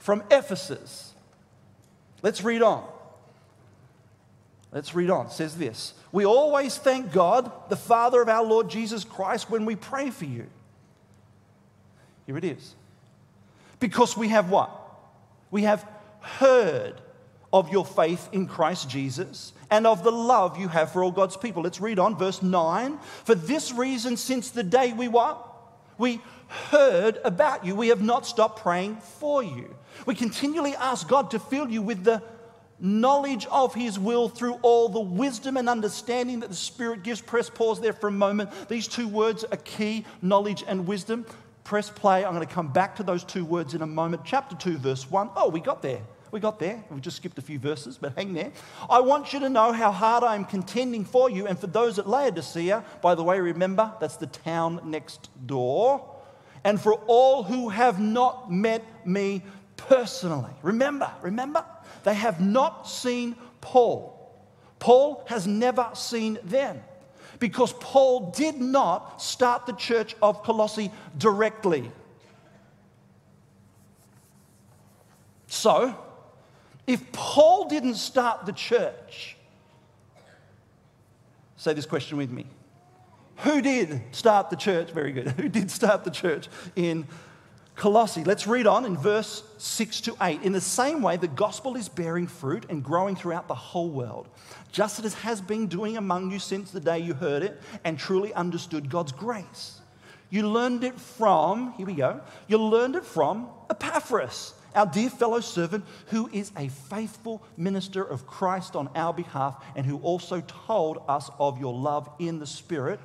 from 0.00 0.24
Ephesus. 0.30 1.12
Let's 2.20 2.42
read 2.42 2.62
on. 2.62 2.84
Let's 4.72 4.92
read 4.92 5.10
on. 5.10 5.26
It 5.26 5.32
says 5.32 5.56
this 5.56 5.94
We 6.10 6.26
always 6.26 6.76
thank 6.76 7.12
God, 7.12 7.52
the 7.68 7.76
Father 7.76 8.20
of 8.20 8.28
our 8.28 8.44
Lord 8.44 8.68
Jesus 8.68 9.04
Christ, 9.04 9.48
when 9.48 9.64
we 9.64 9.76
pray 9.76 10.10
for 10.10 10.24
you. 10.24 10.46
Here 12.26 12.36
it 12.36 12.44
is. 12.44 12.74
Because 13.78 14.16
we 14.16 14.28
have 14.28 14.50
what? 14.50 14.70
We 15.52 15.62
have 15.62 15.86
heard 16.20 17.00
of 17.52 17.70
your 17.70 17.84
faith 17.84 18.28
in 18.32 18.46
Christ 18.46 18.88
Jesus 18.88 19.52
and 19.70 19.86
of 19.86 20.02
the 20.02 20.12
love 20.12 20.58
you 20.58 20.68
have 20.68 20.92
for 20.92 21.02
all 21.02 21.10
God's 21.10 21.36
people. 21.36 21.62
Let's 21.62 21.80
read 21.80 21.98
on, 21.98 22.16
verse 22.16 22.42
9. 22.42 22.98
For 23.24 23.34
this 23.34 23.72
reason, 23.72 24.16
since 24.16 24.50
the 24.50 24.62
day 24.62 24.92
we 24.92 25.08
what? 25.08 25.46
We 25.98 26.20
heard 26.48 27.18
about 27.24 27.64
you, 27.64 27.74
we 27.74 27.88
have 27.88 28.02
not 28.02 28.26
stopped 28.26 28.60
praying 28.60 28.96
for 28.96 29.42
you. 29.42 29.74
We 30.06 30.14
continually 30.14 30.74
ask 30.74 31.08
God 31.08 31.30
to 31.32 31.38
fill 31.38 31.68
you 31.68 31.82
with 31.82 32.04
the 32.04 32.22
knowledge 32.80 33.46
of 33.46 33.74
his 33.74 33.98
will 33.98 34.28
through 34.28 34.54
all 34.62 34.88
the 34.88 35.00
wisdom 35.00 35.56
and 35.56 35.68
understanding 35.68 36.40
that 36.40 36.48
the 36.48 36.56
Spirit 36.56 37.02
gives. 37.02 37.20
Press 37.20 37.50
pause 37.50 37.80
there 37.80 37.92
for 37.92 38.08
a 38.08 38.12
moment. 38.12 38.50
These 38.68 38.88
two 38.88 39.06
words 39.06 39.44
are 39.44 39.58
key 39.58 40.06
knowledge 40.22 40.64
and 40.66 40.86
wisdom. 40.86 41.26
Press 41.64 41.90
play. 41.90 42.24
I'm 42.24 42.34
going 42.34 42.46
to 42.46 42.52
come 42.52 42.72
back 42.72 42.96
to 42.96 43.02
those 43.02 43.22
two 43.22 43.44
words 43.44 43.74
in 43.74 43.82
a 43.82 43.86
moment. 43.86 44.22
Chapter 44.24 44.56
2, 44.56 44.78
verse 44.78 45.10
1. 45.10 45.30
Oh, 45.36 45.50
we 45.50 45.60
got 45.60 45.82
there. 45.82 46.00
We 46.30 46.38
got 46.38 46.58
there. 46.58 46.84
We 46.90 47.00
just 47.00 47.16
skipped 47.16 47.38
a 47.38 47.42
few 47.42 47.58
verses, 47.58 47.98
but 47.98 48.14
hang 48.16 48.34
there. 48.34 48.52
I 48.88 49.00
want 49.00 49.32
you 49.32 49.40
to 49.40 49.48
know 49.48 49.72
how 49.72 49.90
hard 49.90 50.22
I 50.22 50.36
am 50.36 50.44
contending 50.44 51.04
for 51.04 51.28
you 51.28 51.46
and 51.46 51.58
for 51.58 51.66
those 51.66 51.98
at 51.98 52.08
Laodicea. 52.08 52.84
By 53.02 53.14
the 53.14 53.24
way, 53.24 53.40
remember, 53.40 53.92
that's 54.00 54.16
the 54.16 54.26
town 54.26 54.80
next 54.84 55.28
door. 55.46 56.16
And 56.62 56.80
for 56.80 56.94
all 57.06 57.42
who 57.42 57.70
have 57.70 57.98
not 57.98 58.50
met 58.50 58.84
me 59.06 59.42
personally. 59.76 60.52
Remember, 60.62 61.10
remember, 61.22 61.64
they 62.04 62.14
have 62.14 62.40
not 62.40 62.88
seen 62.88 63.34
Paul. 63.60 64.16
Paul 64.78 65.24
has 65.28 65.46
never 65.46 65.90
seen 65.94 66.38
them 66.44 66.80
because 67.38 67.72
Paul 67.72 68.30
did 68.30 68.60
not 68.60 69.20
start 69.20 69.66
the 69.66 69.72
church 69.72 70.14
of 70.22 70.42
Colossae 70.44 70.92
directly. 71.18 71.90
So, 75.48 75.96
if 76.90 77.12
Paul 77.12 77.68
didn't 77.68 77.94
start 77.94 78.46
the 78.46 78.52
church, 78.52 79.36
say 81.56 81.72
this 81.72 81.86
question 81.86 82.18
with 82.18 82.30
me. 82.30 82.46
Who 83.38 83.62
did 83.62 84.02
start 84.10 84.50
the 84.50 84.56
church? 84.56 84.90
Very 84.90 85.12
good. 85.12 85.28
Who 85.40 85.48
did 85.48 85.70
start 85.70 86.02
the 86.02 86.10
church 86.10 86.48
in 86.74 87.06
Colossae? 87.76 88.24
Let's 88.24 88.48
read 88.48 88.66
on 88.66 88.84
in 88.84 88.96
verse 88.96 89.44
6 89.58 90.00
to 90.02 90.16
8. 90.20 90.42
In 90.42 90.50
the 90.50 90.60
same 90.60 91.00
way, 91.00 91.16
the 91.16 91.28
gospel 91.28 91.76
is 91.76 91.88
bearing 91.88 92.26
fruit 92.26 92.66
and 92.68 92.82
growing 92.82 93.14
throughout 93.14 93.46
the 93.46 93.54
whole 93.54 93.88
world, 93.88 94.26
just 94.72 94.98
as 94.98 95.04
it 95.04 95.18
has 95.20 95.40
been 95.40 95.68
doing 95.68 95.96
among 95.96 96.32
you 96.32 96.40
since 96.40 96.72
the 96.72 96.80
day 96.80 96.98
you 96.98 97.14
heard 97.14 97.44
it 97.44 97.62
and 97.84 98.00
truly 98.00 98.34
understood 98.34 98.90
God's 98.90 99.12
grace. 99.12 99.80
You 100.28 100.48
learned 100.48 100.82
it 100.82 100.98
from, 101.00 101.72
here 101.74 101.86
we 101.86 101.94
go, 101.94 102.20
you 102.48 102.58
learned 102.58 102.96
it 102.96 103.04
from 103.04 103.48
Epaphras 103.70 104.54
our 104.74 104.86
dear 104.86 105.10
fellow 105.10 105.40
servant, 105.40 105.84
who 106.06 106.28
is 106.32 106.52
a 106.56 106.68
faithful 106.68 107.42
minister 107.56 108.02
of 108.02 108.26
Christ 108.26 108.76
on 108.76 108.88
our 108.94 109.12
behalf, 109.12 109.62
and 109.76 109.84
who 109.84 109.98
also 109.98 110.40
told 110.42 111.02
us 111.08 111.30
of 111.38 111.60
your 111.60 111.74
love 111.74 112.08
in 112.18 112.38
the 112.38 112.46
Spirit. 112.46 113.00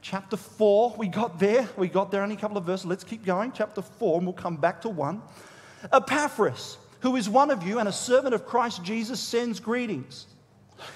Chapter 0.00 0.36
4, 0.36 0.94
we 0.96 1.08
got 1.08 1.38
there. 1.38 1.68
We 1.76 1.88
got 1.88 2.10
there 2.10 2.22
only 2.22 2.36
a 2.36 2.38
couple 2.38 2.56
of 2.56 2.64
verses. 2.64 2.86
Let's 2.86 3.04
keep 3.04 3.24
going. 3.24 3.52
Chapter 3.52 3.82
4, 3.82 4.18
and 4.18 4.26
we'll 4.26 4.34
come 4.34 4.56
back 4.56 4.82
to 4.82 4.88
1. 4.88 5.20
Epaphras, 5.92 6.78
who 7.00 7.16
is 7.16 7.28
one 7.28 7.50
of 7.50 7.66
you 7.66 7.78
and 7.78 7.88
a 7.88 7.92
servant 7.92 8.34
of 8.34 8.46
Christ 8.46 8.82
Jesus, 8.82 9.20
sends 9.20 9.60
greetings. 9.60 10.26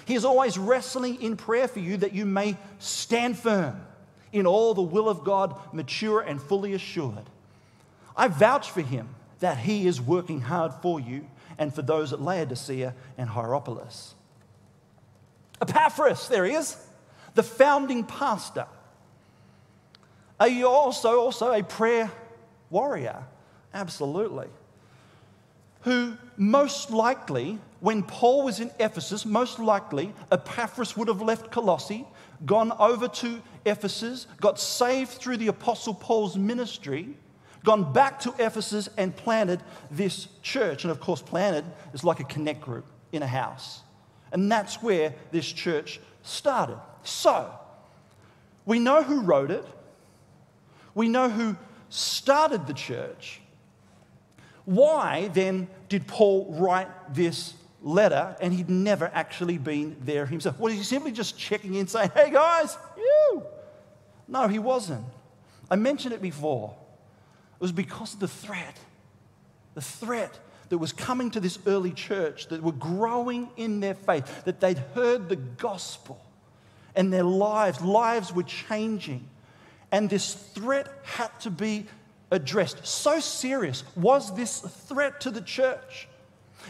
He 0.04 0.14
is 0.14 0.24
always 0.24 0.58
wrestling 0.58 1.20
in 1.20 1.36
prayer 1.36 1.68
for 1.68 1.80
you 1.80 1.96
that 1.98 2.12
you 2.12 2.24
may 2.24 2.56
stand 2.78 3.38
firm 3.38 3.80
in 4.32 4.46
all 4.46 4.74
the 4.74 4.82
will 4.82 5.08
of 5.08 5.24
God, 5.24 5.54
mature 5.72 6.20
and 6.20 6.40
fully 6.40 6.74
assured. 6.74 7.28
I 8.16 8.28
vouch 8.28 8.70
for 8.70 8.80
him 8.80 9.08
that 9.42 9.58
He 9.58 9.86
is 9.86 10.00
working 10.00 10.40
hard 10.40 10.72
for 10.80 10.98
you 10.98 11.26
and 11.58 11.74
for 11.74 11.82
those 11.82 12.12
at 12.12 12.20
Laodicea 12.20 12.94
and 13.18 13.28
Hierapolis. 13.28 14.14
Epaphras, 15.60 16.28
there 16.28 16.44
he 16.44 16.54
is, 16.54 16.76
the 17.34 17.42
founding 17.42 18.04
pastor. 18.04 18.66
Are 20.40 20.48
you 20.48 20.66
also, 20.66 21.20
also 21.20 21.52
a 21.52 21.62
prayer 21.62 22.10
warrior? 22.70 23.22
Absolutely. 23.74 24.48
Who 25.82 26.16
most 26.36 26.90
likely, 26.90 27.58
when 27.80 28.02
Paul 28.02 28.44
was 28.44 28.60
in 28.60 28.70
Ephesus, 28.78 29.26
most 29.26 29.58
likely 29.58 30.12
Epaphras 30.30 30.96
would 30.96 31.08
have 31.08 31.20
left 31.20 31.50
Colossae, 31.50 32.06
gone 32.46 32.72
over 32.78 33.08
to 33.08 33.42
Ephesus, 33.64 34.26
got 34.40 34.58
saved 34.58 35.10
through 35.10 35.36
the 35.36 35.48
Apostle 35.48 35.94
Paul's 35.94 36.36
ministry, 36.36 37.16
gone 37.64 37.92
back 37.92 38.20
to 38.20 38.34
Ephesus 38.38 38.88
and 38.96 39.14
planted 39.14 39.60
this 39.90 40.28
church. 40.42 40.84
And 40.84 40.90
of 40.90 41.00
course, 41.00 41.22
planted 41.22 41.64
is 41.92 42.04
like 42.04 42.20
a 42.20 42.24
connect 42.24 42.60
group 42.60 42.86
in 43.12 43.22
a 43.22 43.26
house. 43.26 43.80
And 44.32 44.50
that's 44.50 44.82
where 44.82 45.14
this 45.30 45.46
church 45.46 46.00
started. 46.22 46.78
So, 47.02 47.52
we 48.64 48.78
know 48.78 49.02
who 49.02 49.22
wrote 49.22 49.50
it, 49.50 49.64
we 50.94 51.08
know 51.08 51.28
who 51.28 51.56
started 51.88 52.66
the 52.66 52.74
church. 52.74 53.40
Why 54.64 55.28
then 55.28 55.68
did 55.88 56.06
Paul 56.06 56.54
write 56.58 56.88
this 57.12 57.54
letter 57.82 58.36
and 58.40 58.54
he'd 58.54 58.70
never 58.70 59.10
actually 59.12 59.58
been 59.58 59.96
there 60.00 60.24
himself? 60.24 60.58
Was 60.60 60.74
he 60.74 60.82
simply 60.82 61.10
just 61.10 61.36
checking 61.36 61.74
in 61.74 61.88
saying, 61.88 62.12
hey 62.14 62.30
guys, 62.30 62.76
you? 62.96 63.42
No, 64.28 64.46
he 64.46 64.60
wasn't. 64.60 65.04
I 65.68 65.76
mentioned 65.76 66.14
it 66.14 66.22
before. 66.22 66.76
It 67.62 67.66
was 67.66 67.70
because 67.70 68.14
of 68.14 68.18
the 68.18 68.26
threat. 68.26 68.76
The 69.74 69.80
threat 69.80 70.36
that 70.68 70.78
was 70.78 70.92
coming 70.92 71.30
to 71.30 71.38
this 71.38 71.60
early 71.64 71.92
church, 71.92 72.48
that 72.48 72.60
were 72.60 72.72
growing 72.72 73.50
in 73.56 73.78
their 73.78 73.94
faith, 73.94 74.42
that 74.46 74.58
they'd 74.58 74.78
heard 74.96 75.28
the 75.28 75.36
gospel 75.36 76.20
and 76.96 77.12
their 77.12 77.22
lives, 77.22 77.80
lives 77.80 78.32
were 78.32 78.42
changing. 78.42 79.28
And 79.92 80.10
this 80.10 80.34
threat 80.34 80.88
had 81.04 81.28
to 81.42 81.52
be 81.52 81.86
addressed. 82.32 82.84
So 82.84 83.20
serious 83.20 83.84
was 83.94 84.34
this 84.34 84.58
threat 84.58 85.20
to 85.20 85.30
the 85.30 85.40
church. 85.40 86.08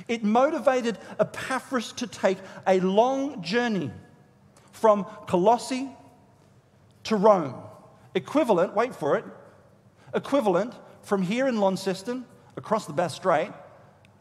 It 0.09 0.23
motivated 0.23 0.99
Epaphras 1.19 1.93
to 1.95 2.07
take 2.07 2.37
a 2.67 2.81
long 2.81 3.43
journey 3.43 3.91
from 4.73 5.07
Colossae 5.27 5.89
to 7.05 7.17
Rome. 7.17 7.55
Equivalent, 8.15 8.75
wait 8.75 8.95
for 8.95 9.17
it, 9.17 9.25
equivalent 10.15 10.75
from 11.03 11.23
here 11.23 11.49
in 11.49 11.61
Launceston, 11.61 12.25
across 12.57 12.87
the 12.87 12.93
Bass 12.93 13.15
Strait, 13.15 13.51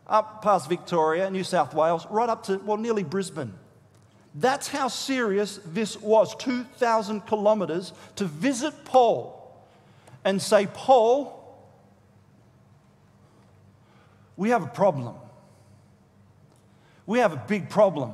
up 0.08 0.42
past 0.42 0.68
Victoria, 0.68 1.30
New 1.30 1.44
South 1.44 1.74
Wales, 1.74 2.06
right 2.10 2.30
up 2.30 2.44
to, 2.44 2.58
well, 2.58 2.78
nearly 2.78 3.04
Brisbane. 3.04 3.54
That's 4.36 4.68
how 4.68 4.88
serious 4.88 5.60
this 5.66 6.00
was 6.00 6.36
2,000 6.36 7.22
kilometers 7.22 7.94
to 8.16 8.26
visit 8.26 8.86
Paul 8.86 9.38
and 10.24 10.42
say, 10.42 10.68
Paul, 10.68 11.38
we 14.38 14.50
have 14.50 14.64
a 14.64 14.68
problem. 14.68 15.16
We 17.06 17.20
have 17.20 17.34
a 17.34 17.44
big 17.48 17.70
problem, 17.70 18.14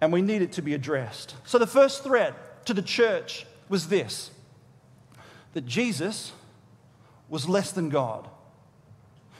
and 0.00 0.12
we 0.12 0.22
need 0.22 0.42
it 0.42 0.52
to 0.52 0.62
be 0.62 0.74
addressed. 0.74 1.34
So, 1.44 1.58
the 1.58 1.66
first 1.66 2.04
threat 2.04 2.64
to 2.66 2.74
the 2.74 2.82
church 2.82 3.46
was 3.68 3.88
this 3.88 4.30
that 5.54 5.66
Jesus 5.66 6.32
was 7.28 7.48
less 7.48 7.72
than 7.72 7.88
God. 7.88 8.28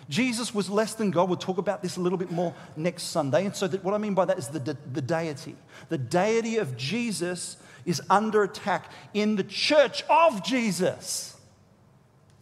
Jesus 0.09 0.55
was 0.55 0.69
less 0.69 0.95
than 0.95 1.11
God. 1.11 1.29
We'll 1.29 1.39
talk 1.39 1.59
about 1.59 1.83
this 1.83 1.97
a 1.97 2.01
little 2.01 2.19
bit 2.19 2.31
more 2.31 2.55
next 2.77 3.05
Sunday. 3.05 3.47
And 3.47 3.57
so, 3.57 3.67
that, 3.67 3.83
what 3.83 3.95
I 3.95 3.99
mean 3.99 4.15
by 4.15 4.27
that 4.27 4.39
is 4.39 4.49
the, 4.49 4.59
the, 4.59 4.77
the 4.93 5.01
deity. 5.01 5.57
The 5.89 5.99
deity 5.99 6.59
of 6.59 6.77
Jesus 6.77 7.57
is 7.87 8.03
under 8.11 8.43
attack 8.43 8.91
in 9.15 9.37
the 9.37 9.45
church 9.45 10.03
of 10.11 10.45
Jesus. 10.45 11.37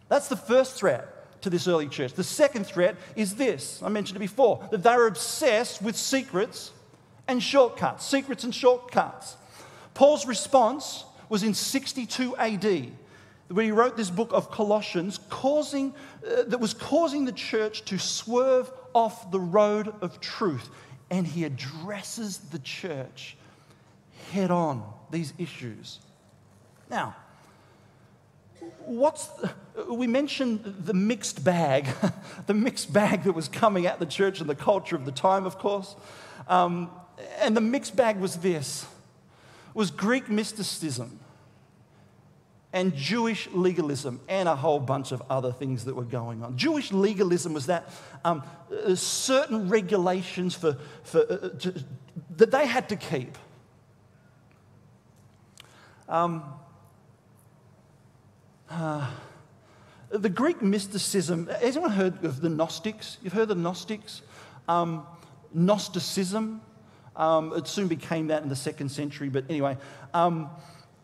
That's 0.09 0.29
the 0.29 0.37
first 0.37 0.75
threat 0.75 1.41
to 1.43 1.51
this 1.51 1.69
early 1.69 1.89
church. 1.89 2.15
The 2.15 2.25
second 2.25 2.67
threat 2.67 2.97
is 3.17 3.35
this 3.35 3.83
I 3.83 3.89
mentioned 3.89 4.17
it 4.17 4.21
before 4.21 4.67
that 4.71 4.83
they're 4.83 5.07
obsessed 5.07 5.83
with 5.83 5.97
secrets 5.97 6.73
and 7.29 7.43
shortcuts. 7.43 8.05
Secrets 8.05 8.45
and 8.45 8.55
shortcuts. 8.55 9.37
Paul's 9.95 10.27
response 10.27 11.05
was 11.29 11.43
in 11.43 11.55
62 11.55 12.37
AD 12.37 12.93
where 13.49 13.65
he 13.65 13.73
wrote 13.73 13.97
this 13.97 14.11
book 14.11 14.33
of 14.33 14.51
Colossians, 14.51 15.19
causing, 15.29 15.95
uh, 16.27 16.45
that 16.47 16.59
was 16.59 16.75
causing 16.75 17.25
the 17.25 17.33
church 17.33 17.85
to 17.87 17.99
swerve 17.99 18.71
off 18.95 19.31
the 19.31 19.41
road 19.41 19.95
of 20.01 20.21
truth. 20.21 20.69
And 21.11 21.27
he 21.27 21.45
addresses 21.45 22.39
the 22.39 22.59
church 22.61 23.37
head 24.33 24.51
on 24.51 24.83
these 25.11 25.35
issues. 25.39 25.99
Now, 26.89 27.15
what's 28.81 29.27
the, 29.27 29.53
we 29.93 30.07
mentioned 30.07 30.63
the 30.85 30.95
mixed 30.95 31.45
bag, 31.45 31.89
the 32.47 32.55
mixed 32.55 32.93
bag 32.93 33.25
that 33.25 33.33
was 33.33 33.49
coming 33.49 33.87
at 33.87 33.99
the 33.99 34.07
church 34.07 34.41
and 34.41 34.49
the 34.49 34.55
culture 34.55 34.97
of 34.97 35.05
the 35.05 35.13
time, 35.13 35.45
of 35.45 35.59
course. 35.59 35.95
Um, 36.49 36.91
and 37.41 37.57
the 37.57 37.61
mixed 37.61 37.97
bag 37.97 38.19
was 38.19 38.37
this 38.37 38.87
was 39.75 39.91
Greek 39.91 40.29
mysticism 40.29 41.19
and 42.73 42.95
Jewish 42.95 43.49
legalism 43.53 44.21
and 44.29 44.49
a 44.49 44.57
whole 44.57 44.81
bunch 44.81 45.13
of 45.13 45.23
other 45.29 45.53
things 45.53 45.85
that 45.85 45.95
were 45.95 46.05
going 46.05 46.43
on. 46.43 46.57
Jewish 46.57 46.91
legalism 46.91 47.53
was 47.53 47.67
that 47.67 47.91
um, 48.25 48.43
uh, 48.71 48.95
certain 48.95 49.69
regulations 49.69 50.55
for, 50.55 50.79
for, 51.03 51.21
uh, 51.21 51.49
to, 51.59 51.85
that 52.37 52.51
they 52.51 52.67
had 52.67 52.89
to 52.89 52.97
keep. 52.97 53.37
Um, 56.09 56.43
uh, 58.71 59.11
the 60.11 60.29
Greek 60.29 60.63
mysticism, 60.63 61.47
has 61.47 61.77
anyone 61.77 61.91
heard 61.91 62.25
of 62.25 62.41
the 62.41 62.49
Gnostics? 62.49 63.19
You've 63.23 63.33
heard 63.33 63.43
of 63.43 63.49
the 63.49 63.55
Gnostics? 63.57 64.23
Um, 64.69 65.07
Gnosticism, 65.55 66.63
um, 67.17 67.53
it 67.55 67.67
soon 67.67 67.89
became 67.89 68.29
that 68.29 68.43
in 68.43 68.49
the 68.49 68.57
second 68.57 68.91
century, 68.91 69.29
but 69.29 69.45
anyway. 69.51 69.77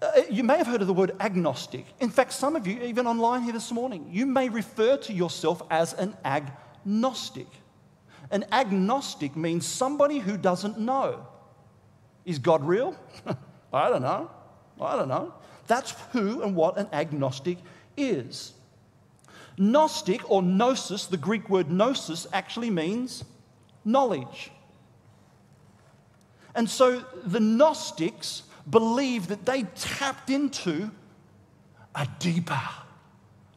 Uh, 0.01 0.23
you 0.31 0.45
may 0.45 0.57
have 0.57 0.67
heard 0.67 0.81
of 0.81 0.87
the 0.87 0.93
word 0.93 1.13
agnostic. 1.19 1.85
In 1.99 2.09
fact, 2.09 2.33
some 2.33 2.55
of 2.55 2.67
you, 2.67 2.81
even 2.83 3.07
online 3.07 3.43
here 3.43 3.53
this 3.53 3.73
morning, 3.73 4.09
you 4.11 4.27
may 4.27 4.49
refer 4.49 4.97
to 4.99 5.13
yourself 5.13 5.61
as 5.71 5.93
an 5.95 6.17
agnostic. 6.25 7.49
An 8.31 8.45
agnostic 8.53 9.35
means 9.35 9.67
somebody 9.67 10.19
who 10.19 10.37
doesn't 10.37 10.79
know. 10.79 11.27
Is 12.25 12.39
God 12.39 12.63
real? 12.65 12.97
I 13.73 13.89
don't 13.89 14.03
know. 14.03 14.31
I 14.81 14.97
don't 14.97 15.09
know. 15.09 15.35
That's 15.67 15.95
who 16.13 16.43
and 16.43 16.55
what 16.55 16.79
an 16.79 16.89
agnostic 16.93 17.59
is. 17.97 18.53
Gnostic 19.57 20.31
or 20.31 20.43
gnosis, 20.43 21.07
the 21.07 21.17
Greek 21.17 21.49
word 21.49 21.71
gnosis, 21.71 22.27
actually 22.33 22.71
means 22.71 23.25
knowledge. 23.85 24.53
And 26.55 26.69
so 26.69 27.05
the 27.25 27.41
Gnostics 27.41 28.43
believed 28.71 29.29
that 29.29 29.47
they 29.47 29.63
tapped 29.63 30.31
into 30.31 30.91
a 31.95 32.07
deeper 32.19 32.61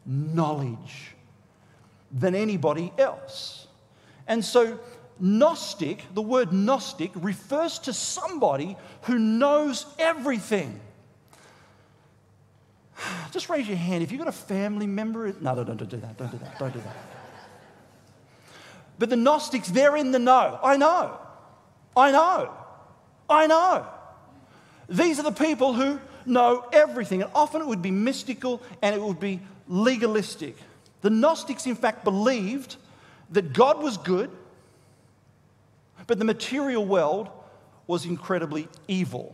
knowledge 0.05 1.15
than 2.11 2.35
anybody 2.35 2.91
else. 2.97 3.67
And 4.27 4.43
so, 4.43 4.79
Gnostic, 5.19 6.03
the 6.13 6.21
word 6.21 6.51
Gnostic, 6.51 7.11
refers 7.15 7.79
to 7.79 7.93
somebody 7.93 8.77
who 9.03 9.19
knows 9.19 9.85
everything. 9.99 10.79
Just 13.31 13.49
raise 13.49 13.67
your 13.67 13.77
hand 13.77 14.03
if 14.03 14.11
you've 14.11 14.19
got 14.19 14.27
a 14.27 14.31
family 14.31 14.87
member. 14.87 15.33
No, 15.39 15.53
no, 15.53 15.63
don't 15.63 15.77
do 15.77 15.97
that. 15.97 16.17
Don't 16.17 16.31
do 16.31 16.37
that. 16.37 16.59
Don't 16.59 16.73
do 16.73 16.79
that. 16.79 16.95
But 18.99 19.09
the 19.09 19.15
Gnostics, 19.15 19.69
they're 19.69 19.97
in 19.97 20.11
the 20.11 20.19
know. 20.19 20.59
I 20.61 20.77
know. 20.77 21.19
I 21.95 22.11
know. 22.11 22.53
I 23.29 23.47
know. 23.47 23.87
These 24.91 25.19
are 25.19 25.23
the 25.23 25.31
people 25.31 25.73
who 25.73 25.99
know 26.25 26.65
everything. 26.73 27.21
And 27.21 27.31
often 27.33 27.61
it 27.61 27.67
would 27.67 27.81
be 27.81 27.91
mystical 27.91 28.61
and 28.81 28.93
it 28.93 29.01
would 29.01 29.19
be 29.19 29.39
legalistic. 29.67 30.57
The 31.01 31.09
Gnostics, 31.09 31.65
in 31.65 31.75
fact, 31.75 32.03
believed 32.03 32.75
that 33.31 33.53
God 33.53 33.81
was 33.81 33.97
good, 33.97 34.29
but 36.07 36.19
the 36.19 36.25
material 36.25 36.85
world 36.85 37.29
was 37.87 38.05
incredibly 38.05 38.67
evil. 38.87 39.33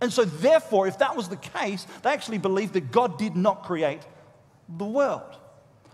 And 0.00 0.12
so, 0.12 0.24
therefore, 0.24 0.86
if 0.86 0.98
that 0.98 1.16
was 1.16 1.28
the 1.28 1.36
case, 1.36 1.86
they 2.02 2.10
actually 2.10 2.38
believed 2.38 2.74
that 2.74 2.92
God 2.92 3.18
did 3.18 3.34
not 3.34 3.62
create 3.64 4.00
the 4.68 4.84
world. 4.84 5.36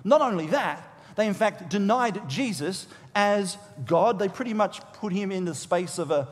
Not 0.02 0.20
only 0.20 0.46
that, 0.48 0.82
they 1.16 1.26
in 1.26 1.34
fact 1.34 1.68
denied 1.68 2.28
Jesus 2.28 2.86
as 3.14 3.58
God. 3.86 4.18
They 4.18 4.28
pretty 4.28 4.54
much 4.54 4.80
put 4.94 5.12
him 5.12 5.30
in 5.30 5.44
the 5.44 5.54
space 5.54 5.98
of 5.98 6.10
a, 6.10 6.28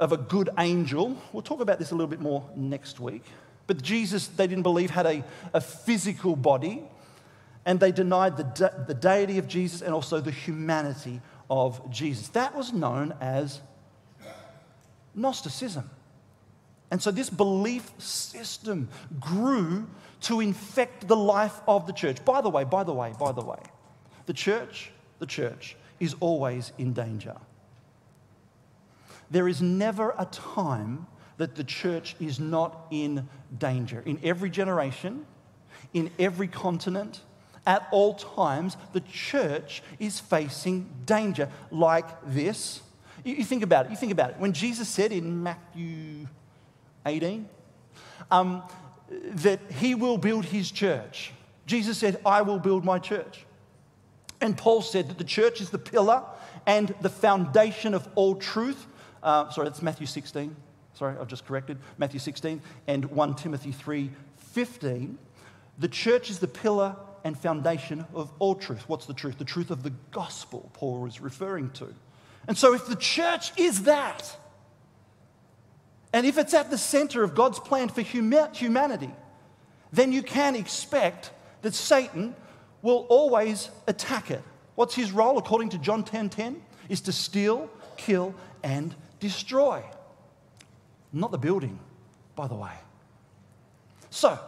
of 0.00 0.12
a 0.12 0.16
good 0.16 0.50
angel. 0.58 1.16
We'll 1.32 1.42
talk 1.42 1.60
about 1.60 1.78
this 1.78 1.92
a 1.92 1.94
little 1.94 2.08
bit 2.08 2.20
more 2.20 2.48
next 2.56 2.98
week. 2.98 3.22
But 3.66 3.82
Jesus, 3.82 4.26
they 4.26 4.48
didn't 4.48 4.64
believe, 4.64 4.90
had 4.90 5.06
a, 5.06 5.22
a 5.54 5.60
physical 5.60 6.34
body, 6.34 6.82
and 7.64 7.78
they 7.78 7.92
denied 7.92 8.36
the, 8.36 8.44
de- 8.44 8.84
the 8.88 8.94
deity 8.94 9.38
of 9.38 9.46
Jesus 9.46 9.82
and 9.82 9.94
also 9.94 10.20
the 10.20 10.32
humanity 10.32 11.20
of 11.48 11.88
Jesus. 11.90 12.28
That 12.28 12.56
was 12.56 12.72
known 12.72 13.14
as 13.20 13.60
Gnosticism. 15.14 15.88
And 16.90 17.00
so 17.00 17.10
this 17.10 17.30
belief 17.30 17.92
system 17.98 18.88
grew 19.20 19.86
to 20.22 20.40
infect 20.40 21.06
the 21.06 21.16
life 21.16 21.60
of 21.68 21.86
the 21.86 21.92
church. 21.92 22.24
By 22.24 22.40
the 22.40 22.48
way, 22.48 22.64
by 22.64 22.84
the 22.84 22.92
way, 22.92 23.12
by 23.18 23.32
the 23.32 23.42
way, 23.42 23.60
the 24.26 24.32
church, 24.32 24.90
the 25.18 25.26
church 25.26 25.76
is 26.00 26.16
always 26.20 26.72
in 26.78 26.92
danger. 26.92 27.36
There 29.30 29.48
is 29.48 29.62
never 29.62 30.14
a 30.18 30.26
time 30.26 31.06
that 31.36 31.54
the 31.54 31.64
church 31.64 32.16
is 32.20 32.38
not 32.38 32.86
in 32.90 33.28
danger. 33.56 34.02
In 34.04 34.20
every 34.22 34.50
generation, 34.50 35.24
in 35.94 36.10
every 36.18 36.48
continent, 36.48 37.20
at 37.66 37.86
all 37.90 38.14
times, 38.14 38.76
the 38.92 39.00
church 39.00 39.82
is 39.98 40.18
facing 40.18 40.90
danger 41.06 41.48
like 41.70 42.06
this. 42.26 42.82
You, 43.24 43.44
think 43.44 43.62
about 43.62 43.86
it. 43.86 43.90
You 43.90 43.96
think 43.96 44.12
about 44.12 44.30
it. 44.30 44.36
When 44.38 44.52
Jesus 44.52 44.88
said 44.88 45.12
in 45.12 45.42
Matthew 45.42 46.26
18 47.04 47.48
um, 48.30 48.62
that 49.08 49.60
he 49.78 49.94
will 49.94 50.18
build 50.18 50.46
his 50.46 50.70
church, 50.70 51.32
Jesus 51.66 51.98
said, 51.98 52.20
I 52.24 52.42
will 52.42 52.58
build 52.58 52.84
my 52.84 52.98
church. 52.98 53.44
And 54.40 54.56
Paul 54.56 54.80
said 54.82 55.08
that 55.08 55.18
the 55.18 55.24
church 55.24 55.60
is 55.60 55.70
the 55.70 55.78
pillar 55.78 56.24
and 56.66 56.94
the 57.00 57.10
foundation 57.10 57.94
of 57.94 58.08
all 58.14 58.34
truth. 58.34 58.86
Uh, 59.22 59.50
sorry, 59.50 59.68
that's 59.68 59.82
Matthew 59.82 60.06
16. 60.06 60.54
Sorry, 60.94 61.16
I've 61.18 61.28
just 61.28 61.46
corrected. 61.46 61.78
Matthew 61.98 62.20
16 62.20 62.60
and 62.86 63.04
1 63.06 63.34
Timothy 63.34 63.72
3 63.72 64.10
15. 64.36 65.18
The 65.78 65.88
church 65.88 66.30
is 66.30 66.40
the 66.40 66.48
pillar 66.48 66.96
and 67.24 67.38
foundation 67.38 68.04
of 68.14 68.30
all 68.38 68.54
truth. 68.54 68.88
What's 68.88 69.06
the 69.06 69.14
truth? 69.14 69.38
The 69.38 69.44
truth 69.44 69.70
of 69.70 69.82
the 69.82 69.92
gospel, 70.10 70.70
Paul 70.72 71.06
is 71.06 71.20
referring 71.20 71.70
to. 71.72 71.94
And 72.48 72.56
so, 72.56 72.74
if 72.74 72.86
the 72.86 72.96
church 72.96 73.52
is 73.58 73.84
that, 73.84 74.36
and 76.12 76.26
if 76.26 76.38
it's 76.38 76.54
at 76.54 76.70
the 76.70 76.78
center 76.78 77.22
of 77.22 77.34
God's 77.34 77.60
plan 77.60 77.88
for 77.88 78.00
humanity, 78.00 79.10
then 79.92 80.12
you 80.12 80.22
can 80.22 80.56
expect 80.56 81.30
that 81.62 81.74
Satan 81.74 82.34
will 82.82 83.06
always 83.08 83.70
attack 83.86 84.30
it. 84.30 84.42
What's 84.74 84.94
his 84.94 85.12
role, 85.12 85.38
according 85.38 85.68
to 85.70 85.78
John 85.78 86.04
10 86.04 86.30
10? 86.30 86.62
Is 86.88 87.02
to 87.02 87.12
steal, 87.12 87.70
kill, 87.96 88.34
and 88.64 88.94
destroy. 89.20 89.82
Not 91.12 91.30
the 91.30 91.38
building, 91.38 91.78
by 92.34 92.48
the 92.48 92.54
way. 92.54 92.72
So, 94.10 94.38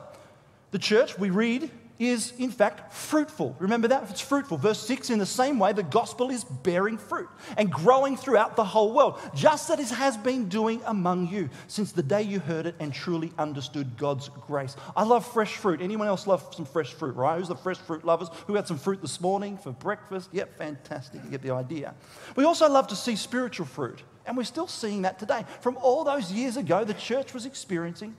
the 0.70 0.78
church, 0.78 1.18
we 1.18 1.30
read 1.30 1.70
is 2.08 2.32
in 2.38 2.50
fact 2.50 2.92
fruitful. 2.92 3.56
Remember 3.58 3.88
that? 3.88 4.08
It's 4.10 4.20
fruitful. 4.20 4.56
Verse 4.56 4.80
6 4.86 5.10
in 5.10 5.18
the 5.18 5.26
same 5.26 5.58
way, 5.58 5.72
the 5.72 5.82
gospel 5.82 6.30
is 6.30 6.44
bearing 6.44 6.98
fruit 6.98 7.28
and 7.56 7.70
growing 7.70 8.16
throughout 8.16 8.56
the 8.56 8.64
whole 8.64 8.92
world, 8.92 9.20
just 9.34 9.70
as 9.70 9.78
it 9.78 9.94
has 9.94 10.16
been 10.16 10.48
doing 10.48 10.80
among 10.86 11.28
you 11.28 11.48
since 11.68 11.92
the 11.92 12.02
day 12.02 12.22
you 12.22 12.40
heard 12.40 12.66
it 12.66 12.74
and 12.80 12.92
truly 12.92 13.32
understood 13.38 13.96
God's 13.96 14.28
grace. 14.28 14.76
I 14.96 15.04
love 15.04 15.26
fresh 15.26 15.56
fruit. 15.56 15.80
Anyone 15.80 16.08
else 16.08 16.26
love 16.26 16.54
some 16.54 16.64
fresh 16.64 16.92
fruit, 16.92 17.14
right? 17.14 17.38
Who's 17.38 17.48
the 17.48 17.56
fresh 17.56 17.78
fruit 17.78 18.04
lovers? 18.04 18.28
Who 18.46 18.54
had 18.54 18.66
some 18.66 18.78
fruit 18.78 19.00
this 19.00 19.20
morning 19.20 19.58
for 19.58 19.72
breakfast? 19.72 20.30
Yep, 20.32 20.58
fantastic. 20.58 21.22
You 21.24 21.30
get 21.30 21.42
the 21.42 21.52
idea. 21.52 21.94
We 22.36 22.44
also 22.44 22.68
love 22.68 22.88
to 22.88 22.96
see 22.96 23.16
spiritual 23.16 23.66
fruit, 23.66 24.02
and 24.26 24.36
we're 24.36 24.44
still 24.44 24.68
seeing 24.68 25.02
that 25.02 25.18
today. 25.18 25.44
From 25.60 25.76
all 25.76 26.04
those 26.04 26.32
years 26.32 26.56
ago, 26.56 26.84
the 26.84 26.94
church 26.94 27.34
was 27.34 27.46
experiencing 27.46 28.16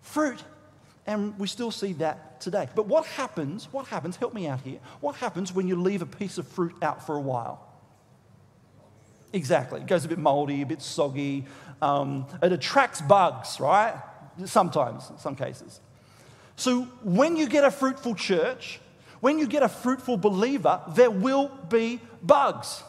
fruit. 0.00 0.42
And 1.06 1.38
we 1.38 1.46
still 1.48 1.70
see 1.70 1.94
that 1.94 2.40
today. 2.40 2.68
But 2.74 2.86
what 2.86 3.06
happens, 3.06 3.68
what 3.72 3.86
happens, 3.86 4.16
help 4.16 4.34
me 4.34 4.46
out 4.46 4.60
here, 4.60 4.78
what 5.00 5.16
happens 5.16 5.52
when 5.52 5.66
you 5.66 5.76
leave 5.76 6.02
a 6.02 6.06
piece 6.06 6.38
of 6.38 6.46
fruit 6.46 6.74
out 6.82 7.04
for 7.06 7.16
a 7.16 7.20
while? 7.20 7.66
Exactly. 9.32 9.80
It 9.80 9.86
goes 9.86 10.04
a 10.04 10.08
bit 10.08 10.18
moldy, 10.18 10.62
a 10.62 10.66
bit 10.66 10.82
soggy. 10.82 11.46
Um, 11.80 12.26
it 12.42 12.52
attracts 12.52 13.00
bugs, 13.00 13.60
right? 13.60 13.94
Sometimes, 14.44 15.08
in 15.10 15.18
some 15.18 15.36
cases. 15.36 15.80
So 16.56 16.82
when 17.02 17.36
you 17.36 17.48
get 17.48 17.64
a 17.64 17.70
fruitful 17.70 18.14
church, 18.14 18.80
when 19.20 19.38
you 19.38 19.46
get 19.46 19.62
a 19.62 19.68
fruitful 19.68 20.16
believer, 20.16 20.80
there 20.88 21.10
will 21.10 21.48
be 21.68 22.00
bugs. 22.22 22.82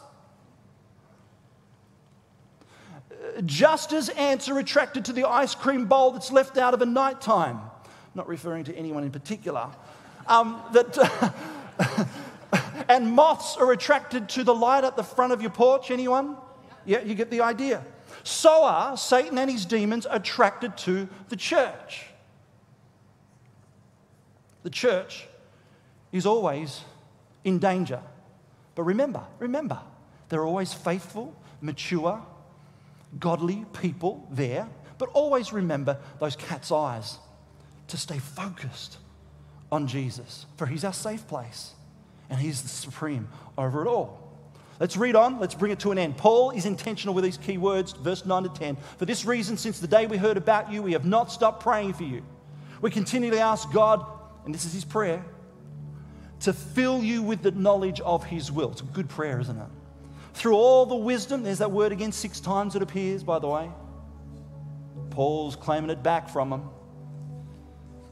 Just 3.46 3.92
as 3.92 4.08
ants 4.10 4.48
are 4.48 4.58
attracted 4.58 5.06
to 5.06 5.12
the 5.12 5.28
ice 5.28 5.54
cream 5.54 5.86
bowl 5.86 6.10
that's 6.10 6.32
left 6.32 6.58
out 6.58 6.74
of 6.74 6.82
a 6.82 6.86
nighttime 6.86 7.60
not 8.14 8.28
referring 8.28 8.64
to 8.64 8.76
anyone 8.76 9.04
in 9.04 9.10
particular, 9.10 9.68
um, 10.26 10.60
that, 10.72 11.34
and 12.88 13.12
moths 13.12 13.56
are 13.56 13.72
attracted 13.72 14.28
to 14.30 14.44
the 14.44 14.54
light 14.54 14.84
at 14.84 14.96
the 14.96 15.02
front 15.02 15.32
of 15.32 15.40
your 15.40 15.50
porch. 15.50 15.90
Anyone? 15.90 16.36
Yeah, 16.84 17.00
you 17.00 17.14
get 17.14 17.30
the 17.30 17.40
idea. 17.40 17.84
So 18.24 18.64
are 18.64 18.96
Satan 18.96 19.38
and 19.38 19.50
his 19.50 19.64
demons 19.64 20.06
attracted 20.08 20.76
to 20.78 21.08
the 21.28 21.36
church. 21.36 22.04
The 24.62 24.70
church 24.70 25.26
is 26.12 26.26
always 26.26 26.82
in 27.44 27.58
danger. 27.58 28.00
But 28.74 28.84
remember, 28.84 29.22
remember, 29.38 29.80
there 30.28 30.40
are 30.40 30.46
always 30.46 30.72
faithful, 30.72 31.34
mature, 31.60 32.22
godly 33.18 33.64
people 33.72 34.26
there. 34.30 34.68
But 34.98 35.08
always 35.10 35.52
remember 35.52 35.98
those 36.20 36.36
cat's 36.36 36.70
eyes 36.70 37.18
to 37.92 37.98
stay 37.98 38.18
focused 38.18 38.96
on 39.70 39.86
Jesus, 39.86 40.46
for 40.56 40.66
He's 40.66 40.82
our 40.82 40.94
safe 40.94 41.28
place 41.28 41.72
and 42.30 42.40
He's 42.40 42.62
the 42.62 42.68
supreme 42.68 43.28
over 43.58 43.82
it 43.82 43.86
all. 43.86 44.18
Let's 44.80 44.96
read 44.96 45.14
on. 45.14 45.38
Let's 45.38 45.54
bring 45.54 45.72
it 45.72 45.78
to 45.80 45.92
an 45.92 45.98
end. 45.98 46.16
Paul 46.16 46.52
is 46.52 46.64
intentional 46.64 47.14
with 47.14 47.22
these 47.22 47.36
key 47.36 47.58
words, 47.58 47.92
verse 47.92 48.24
9 48.24 48.44
to 48.44 48.48
10. 48.48 48.76
For 48.96 49.04
this 49.04 49.26
reason, 49.26 49.58
since 49.58 49.78
the 49.78 49.86
day 49.86 50.06
we 50.06 50.16
heard 50.16 50.38
about 50.38 50.72
you, 50.72 50.82
we 50.82 50.92
have 50.92 51.04
not 51.04 51.30
stopped 51.30 51.62
praying 51.62 51.92
for 51.92 52.04
you. 52.04 52.24
We 52.80 52.90
continually 52.90 53.38
ask 53.38 53.70
God, 53.70 54.04
and 54.46 54.54
this 54.54 54.64
is 54.64 54.72
his 54.72 54.86
prayer, 54.86 55.22
to 56.40 56.54
fill 56.54 57.02
you 57.02 57.22
with 57.22 57.42
the 57.42 57.50
knowledge 57.50 58.00
of 58.00 58.24
his 58.24 58.50
will. 58.50 58.72
It's 58.72 58.80
a 58.80 58.84
good 58.84 59.10
prayer, 59.10 59.38
isn't 59.38 59.56
it? 59.56 59.68
Through 60.32 60.54
all 60.54 60.86
the 60.86 60.96
wisdom, 60.96 61.42
there's 61.42 61.58
that 61.58 61.70
word 61.70 61.92
again, 61.92 62.10
six 62.10 62.40
times 62.40 62.74
it 62.74 62.80
appears, 62.80 63.22
by 63.22 63.38
the 63.38 63.48
way. 63.48 63.70
Paul's 65.10 65.56
claiming 65.56 65.90
it 65.90 66.02
back 66.02 66.30
from 66.30 66.50
him 66.50 66.62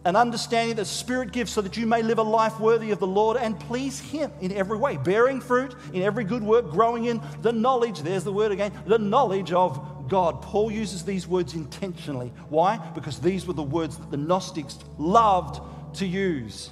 an 0.05 0.17
understanding 0.17 0.77
that 0.77 0.87
Spirit 0.87 1.31
gives 1.31 1.53
so 1.53 1.61
that 1.61 1.77
you 1.77 1.87
may 1.87 2.03
live 2.03 2.19
a 2.19 2.23
life 2.23 2.59
worthy 2.59 2.91
of 2.91 2.99
the 2.99 3.07
Lord 3.07 3.37
and 3.37 3.59
please 3.61 4.01
Him 4.01 4.33
in 4.41 4.53
every 4.53 4.79
way, 4.79 4.97
bearing 4.97 5.41
fruit 5.41 5.75
in 5.93 6.03
every 6.03 6.25
good 6.25 6.43
work, 6.43 6.71
growing 6.71 7.05
in 7.05 7.21
the 7.43 7.53
knowledge, 7.53 8.01
there's 8.01 8.25
the 8.25 8.33
word 8.33 8.51
again, 8.51 8.73
the 8.87 8.99
knowledge 8.99 9.53
of 9.53 10.09
God. 10.09 10.41
Paul 10.41 10.71
uses 10.71 11.05
these 11.05 11.27
words 11.27 11.55
intentionally. 11.55 12.33
Why? 12.49 12.79
Because 12.95 13.19
these 13.19 13.47
were 13.47 13.53
the 13.53 13.63
words 13.63 13.99
that 13.99 14.11
the 14.11 14.17
Gnostics 14.17 14.79
loved 14.97 15.61
to 15.99 16.07
use. 16.07 16.71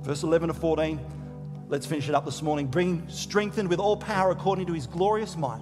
Verse 0.00 0.22
11 0.22 0.48
to 0.48 0.54
14, 0.54 0.98
let's 1.68 1.86
finish 1.86 2.08
it 2.08 2.14
up 2.14 2.24
this 2.24 2.42
morning. 2.42 2.68
Being 2.68 3.06
strengthened 3.08 3.68
with 3.68 3.80
all 3.80 3.96
power 3.96 4.30
according 4.30 4.66
to 4.66 4.72
His 4.72 4.86
glorious 4.86 5.36
might 5.36 5.60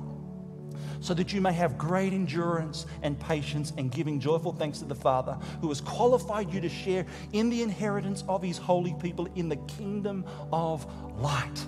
so 1.02 1.12
that 1.12 1.32
you 1.32 1.40
may 1.40 1.52
have 1.52 1.76
great 1.76 2.12
endurance 2.12 2.86
and 3.02 3.18
patience 3.20 3.72
and 3.76 3.90
giving 3.90 4.20
joyful 4.20 4.52
thanks 4.52 4.78
to 4.78 4.84
the 4.84 4.94
Father 4.94 5.36
who 5.60 5.68
has 5.68 5.80
qualified 5.80 6.52
you 6.54 6.60
to 6.60 6.68
share 6.68 7.04
in 7.32 7.50
the 7.50 7.62
inheritance 7.62 8.24
of 8.28 8.42
his 8.42 8.56
holy 8.56 8.94
people 9.00 9.28
in 9.34 9.48
the 9.48 9.56
kingdom 9.56 10.24
of 10.52 10.86
light. 11.18 11.66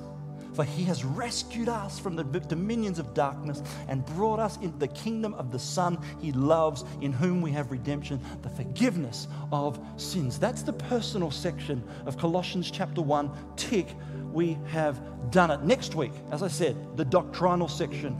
For 0.54 0.62
he 0.62 0.84
has 0.84 1.04
rescued 1.04 1.68
us 1.68 1.98
from 1.98 2.14
the 2.14 2.22
dominions 2.22 3.00
of 3.00 3.12
darkness 3.12 3.60
and 3.88 4.06
brought 4.06 4.38
us 4.38 4.56
into 4.58 4.78
the 4.78 4.86
kingdom 4.88 5.34
of 5.34 5.50
the 5.50 5.58
Son 5.58 5.98
he 6.20 6.30
loves, 6.30 6.84
in 7.00 7.12
whom 7.12 7.42
we 7.42 7.50
have 7.50 7.72
redemption, 7.72 8.20
the 8.42 8.48
forgiveness 8.50 9.26
of 9.50 9.80
sins. 9.96 10.38
That's 10.38 10.62
the 10.62 10.72
personal 10.72 11.32
section 11.32 11.82
of 12.06 12.16
Colossians 12.16 12.70
chapter 12.70 13.02
1. 13.02 13.32
Tick, 13.56 13.88
we 14.32 14.56
have 14.68 15.00
done 15.32 15.50
it. 15.50 15.62
Next 15.62 15.96
week, 15.96 16.12
as 16.30 16.44
I 16.44 16.48
said, 16.48 16.76
the 16.96 17.04
doctrinal 17.04 17.66
section. 17.66 18.16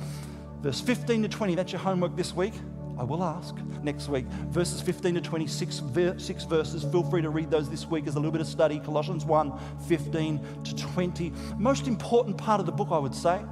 Verse 0.64 0.80
15 0.80 1.20
to 1.24 1.28
20, 1.28 1.56
that's 1.56 1.72
your 1.72 1.80
homework 1.82 2.16
this 2.16 2.34
week. 2.34 2.54
I 2.98 3.02
will 3.02 3.22
ask 3.22 3.54
next 3.82 4.08
week. 4.08 4.24
Verses 4.48 4.80
15 4.80 5.16
to 5.16 5.20
26, 5.20 5.82
six 6.16 6.44
verses. 6.44 6.84
Feel 6.84 7.02
free 7.02 7.20
to 7.20 7.28
read 7.28 7.50
those 7.50 7.68
this 7.68 7.84
week 7.84 8.06
as 8.06 8.14
a 8.14 8.16
little 8.16 8.32
bit 8.32 8.40
of 8.40 8.46
study. 8.46 8.80
Colossians 8.80 9.26
1 9.26 9.52
15 9.86 10.40
to 10.64 10.74
20. 10.74 11.32
Most 11.58 11.86
important 11.86 12.38
part 12.38 12.60
of 12.60 12.66
the 12.66 12.72
book, 12.72 12.88
I 12.90 12.96
would 12.96 13.14
say, 13.14 13.42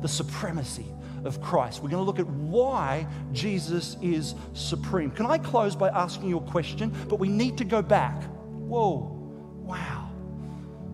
the 0.00 0.06
supremacy 0.06 0.86
of 1.24 1.42
Christ. 1.42 1.82
We're 1.82 1.90
going 1.90 2.04
to 2.04 2.06
look 2.06 2.20
at 2.20 2.28
why 2.28 3.04
Jesus 3.32 3.96
is 4.00 4.36
supreme. 4.52 5.10
Can 5.10 5.26
I 5.26 5.38
close 5.38 5.74
by 5.74 5.88
asking 5.88 6.28
you 6.28 6.38
a 6.38 6.42
question? 6.52 6.94
But 7.08 7.16
we 7.16 7.26
need 7.26 7.58
to 7.58 7.64
go 7.64 7.82
back. 7.82 8.22
Whoa, 8.22 9.18
wow, 9.64 10.08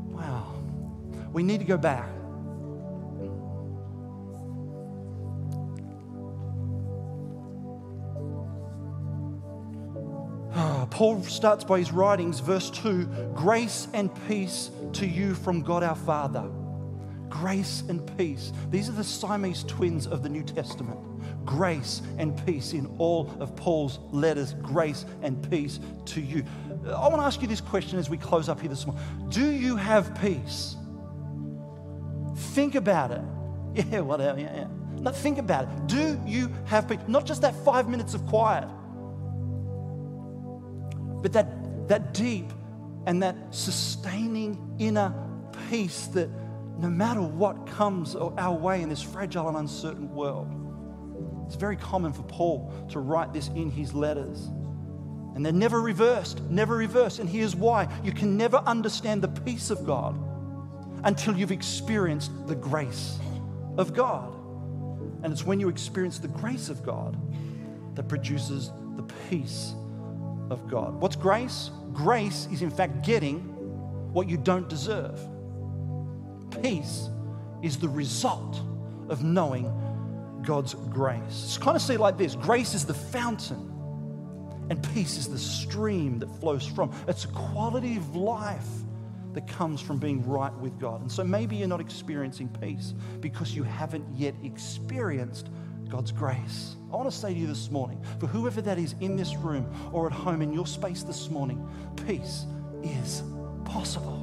wow. 0.07 0.55
We 1.35 1.43
need 1.43 1.59
to 1.59 1.67
go 1.67 1.77
back. 1.77 2.16
Paul 10.91 11.23
starts 11.23 11.65
by 11.65 11.79
his 11.79 11.93
writings, 11.93 12.41
verse 12.41 12.71
2 12.71 13.33
Grace 13.35 13.89
and 13.93 14.11
peace 14.29 14.71
to 14.95 15.07
you 15.07 15.35
from 15.35 15.63
God 15.63 15.83
our 15.83 15.97
Father. 15.97 16.49
Grace 17.29 17.83
and 17.89 18.17
peace. 18.17 18.53
These 18.71 18.89
are 18.89 18.93
the 18.93 19.05
Siamese 19.05 19.65
twins 19.65 20.07
of 20.07 20.23
the 20.23 20.29
New 20.29 20.43
Testament. 20.43 20.99
Grace 21.45 22.03
and 22.19 22.45
peace 22.47 22.73
in 22.73 22.87
all 22.99 23.31
of 23.41 23.55
Paul's 23.57 23.99
letters. 24.11 24.55
Grace 24.63 25.05
and 25.23 25.49
peace 25.51 25.81
to 26.07 26.21
you. 26.21 26.45
Uh, 26.87 26.93
I 26.93 27.09
want 27.09 27.17
to 27.17 27.27
ask 27.27 27.43
you 27.43 27.49
this 27.49 27.61
question 27.61 27.99
as 27.99 28.09
we 28.09 28.17
close 28.17 28.49
up 28.49 28.61
here 28.61 28.69
this 28.69 28.87
morning 28.87 29.05
Do 29.29 29.51
you 29.51 29.77
have 29.77 30.19
peace? 30.21 30.77
Think 32.37 32.75
about 32.75 33.11
it. 33.13 33.23
Yeah, 33.91 34.01
whatever. 34.01 34.41
Yeah, 34.41 34.57
yeah. 34.57 34.67
No, 35.01 35.11
think 35.11 35.37
about 35.37 35.65
it. 35.65 35.87
Do 35.87 36.19
you 36.25 36.51
have 36.65 36.89
peace? 36.89 36.99
Not 37.07 37.27
just 37.27 37.43
that 37.43 37.55
five 37.63 37.91
minutes 37.91 38.15
of 38.15 38.25
quiet 38.27 38.67
but 41.27 41.33
that 41.33 41.89
that 41.89 42.15
deep 42.15 42.53
and 43.07 43.21
that 43.21 43.35
sustaining 43.51 44.77
inner 44.79 45.13
peace 45.69 46.07
that 46.09 46.29
no 46.79 46.89
matter 46.89 47.21
what 47.21 47.67
comes 47.67 48.15
our 48.15 48.55
way 48.57 48.81
in 48.81 48.89
this 48.89 49.03
fragile 49.03 49.49
and 49.49 49.57
uncertain 49.57 50.15
world, 50.15 50.47
it's 51.45 51.57
very 51.57 51.75
common 51.75 52.13
for 52.13 52.23
Paul 52.23 52.73
to 52.91 53.01
write 53.01 53.33
this 53.33 53.49
in 53.57 53.73
his 53.73 53.93
letters. 53.93 54.47
And 55.35 55.45
they're 55.45 55.53
never 55.53 55.81
reversed, 55.81 56.43
never 56.43 56.77
reversed. 56.77 57.19
And 57.19 57.29
here's 57.29 57.57
why 57.57 57.89
you 58.05 58.13
can 58.13 58.37
never 58.37 58.59
understand 58.59 59.21
the 59.21 59.41
peace 59.43 59.71
of 59.71 59.85
God 59.85 60.17
until 61.03 61.37
you've 61.37 61.51
experienced 61.51 62.31
the 62.47 62.55
grace 62.55 63.19
of 63.79 63.95
God. 63.95 64.33
And 65.25 65.33
it's 65.33 65.45
when 65.45 65.59
you 65.59 65.71
experience 65.71 66.21
the 66.21 66.29
grace 66.29 66.69
of 66.69 66.85
God 66.85 67.17
that 67.97 68.07
produces 68.07 68.71
the 68.95 69.03
peace 69.29 69.75
of 70.51 70.69
God. 70.69 70.95
What's 71.01 71.17
grace? 71.17 71.71
Grace 71.93 72.49
is, 72.53 72.63
in 72.63 72.71
fact, 72.71 73.05
getting 73.05 73.41
what 74.13 74.29
you 74.29 74.37
don't 74.37 74.69
deserve. 74.69 75.21
Peace 76.63 77.09
is 77.63 77.77
the 77.79 77.89
result 77.89 78.61
of 79.09 79.23
knowing 79.23 79.73
God's 80.43 80.75
grace. 80.75 81.21
It's 81.29 81.59
kind 81.59 81.77
of 81.77 81.83
see 81.83 81.97
like 81.97 82.17
this 82.17 82.35
grace 82.35 82.75
is 82.75 82.85
the 82.85 82.95
fountain, 82.95 83.73
and 84.71 84.83
peace 84.95 85.17
is 85.17 85.29
the 85.29 85.39
stream 85.39 86.19
that 86.21 86.29
flows 86.41 86.67
from. 86.67 86.93
It's 87.09 87.25
a 87.25 87.29
quality 87.29 87.97
of 87.97 88.17
life 88.17 88.67
that 89.35 89.47
comes 89.47 89.83
from 89.83 89.99
being 89.99 90.27
right 90.27 90.55
with 90.55 90.79
God. 90.79 91.03
And 91.03 91.13
so 91.13 91.23
maybe 91.23 91.57
you're 91.57 91.69
not 91.69 91.81
experiencing 91.81 92.49
peace 92.61 92.95
because 93.21 93.55
you 93.55 93.65
haven't 93.65 94.07
yet 94.17 94.35
experienced 94.43 95.51
God's 95.89 96.13
grace. 96.13 96.77
I 96.93 96.97
want 96.97 97.11
to 97.11 97.17
say 97.17 97.33
to 97.33 97.39
you 97.39 97.47
this 97.47 97.71
morning, 97.71 98.03
for 98.21 98.27
whoever 98.27 98.61
that 98.63 98.79
is 98.79 98.95
in 99.01 99.17
this 99.17 99.35
room 99.37 99.67
or 99.93 100.07
at 100.07 100.13
home 100.13 100.43
in 100.43 100.53
your 100.53 100.67
space 100.67 101.03
this 101.03 101.31
morning, 101.31 101.67
peace 102.07 102.47
is 102.83 103.23
possible. 103.65 104.23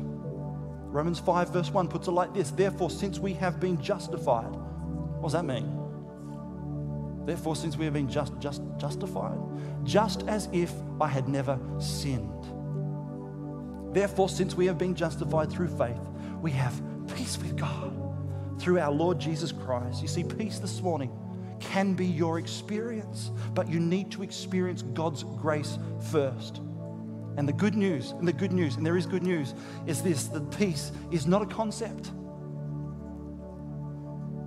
Romans 0.88 1.20
5, 1.20 1.50
verse 1.50 1.72
1 1.72 1.88
puts 1.88 2.08
it 2.08 2.12
like 2.12 2.34
this 2.34 2.52
Therefore, 2.52 2.90
since 2.90 3.20
we 3.20 3.34
have 3.34 3.60
been 3.60 3.82
justified, 3.82 4.52
what 4.52 5.24
does 5.24 5.34
that 5.34 5.46
mean? 5.46 5.80
Therefore, 7.26 7.56
since 7.56 7.78
we 7.78 7.86
have 7.86 7.94
been 7.94 8.10
just, 8.10 8.38
just 8.40 8.62
justified, 8.78 9.38
just 9.84 10.28
as 10.28 10.50
if 10.52 10.72
I 11.00 11.08
had 11.08 11.28
never 11.28 11.60
sinned. 11.80 12.30
Therefore, 13.94 14.30
since 14.30 14.56
we 14.56 14.66
have 14.66 14.78
been 14.78 14.96
justified 14.96 15.52
through 15.52 15.70
faith, 15.78 16.02
we 16.42 16.52
have 16.52 16.82
peace 17.16 17.38
with 17.38 17.56
God 17.56 17.94
through 18.60 18.80
our 18.80 18.92
Lord 18.92 19.20
Jesus 19.20 19.52
Christ. 19.52 20.02
You 20.02 20.08
see, 20.08 20.24
peace 20.24 20.60
this 20.60 20.82
morning 20.82 21.12
can 21.64 21.94
be 21.94 22.06
your 22.06 22.40
experience, 22.40 23.32
but 23.54 23.70
you 23.70 23.80
need 23.80 24.12
to 24.12 24.24
experience 24.24 24.82
God's 24.82 25.24
grace 25.24 25.78
first. 26.12 26.58
And 27.38 27.48
the 27.48 27.54
good 27.54 27.76
news, 27.76 28.12
and 28.12 28.28
the 28.28 28.34
good 28.34 28.52
news, 28.52 28.76
and 28.76 28.86
there 28.86 28.98
is 28.98 29.06
good 29.06 29.24
news, 29.24 29.56
is 29.88 30.04
this 30.04 30.26
that 30.28 30.52
peace 30.58 30.92
is 31.12 31.26
not 31.26 31.42
a 31.42 31.46
concept, 31.46 32.12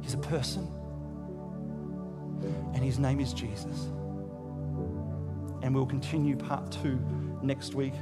He's 0.03 0.15
a 0.15 0.19
person. 0.19 0.71
And 2.75 2.85
His 2.85 2.99
name 2.99 3.19
is 3.19 3.33
Jesus. 3.33 3.89
And 5.63 5.75
we'll 5.75 5.87
continue 5.87 6.37
part 6.37 6.71
two 6.71 7.01
next 7.43 7.75
week 7.75 7.95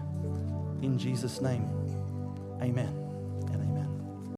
in 0.83 0.99
Jesus' 0.99 1.41
name. 1.41 1.67
Amen. 2.61 3.04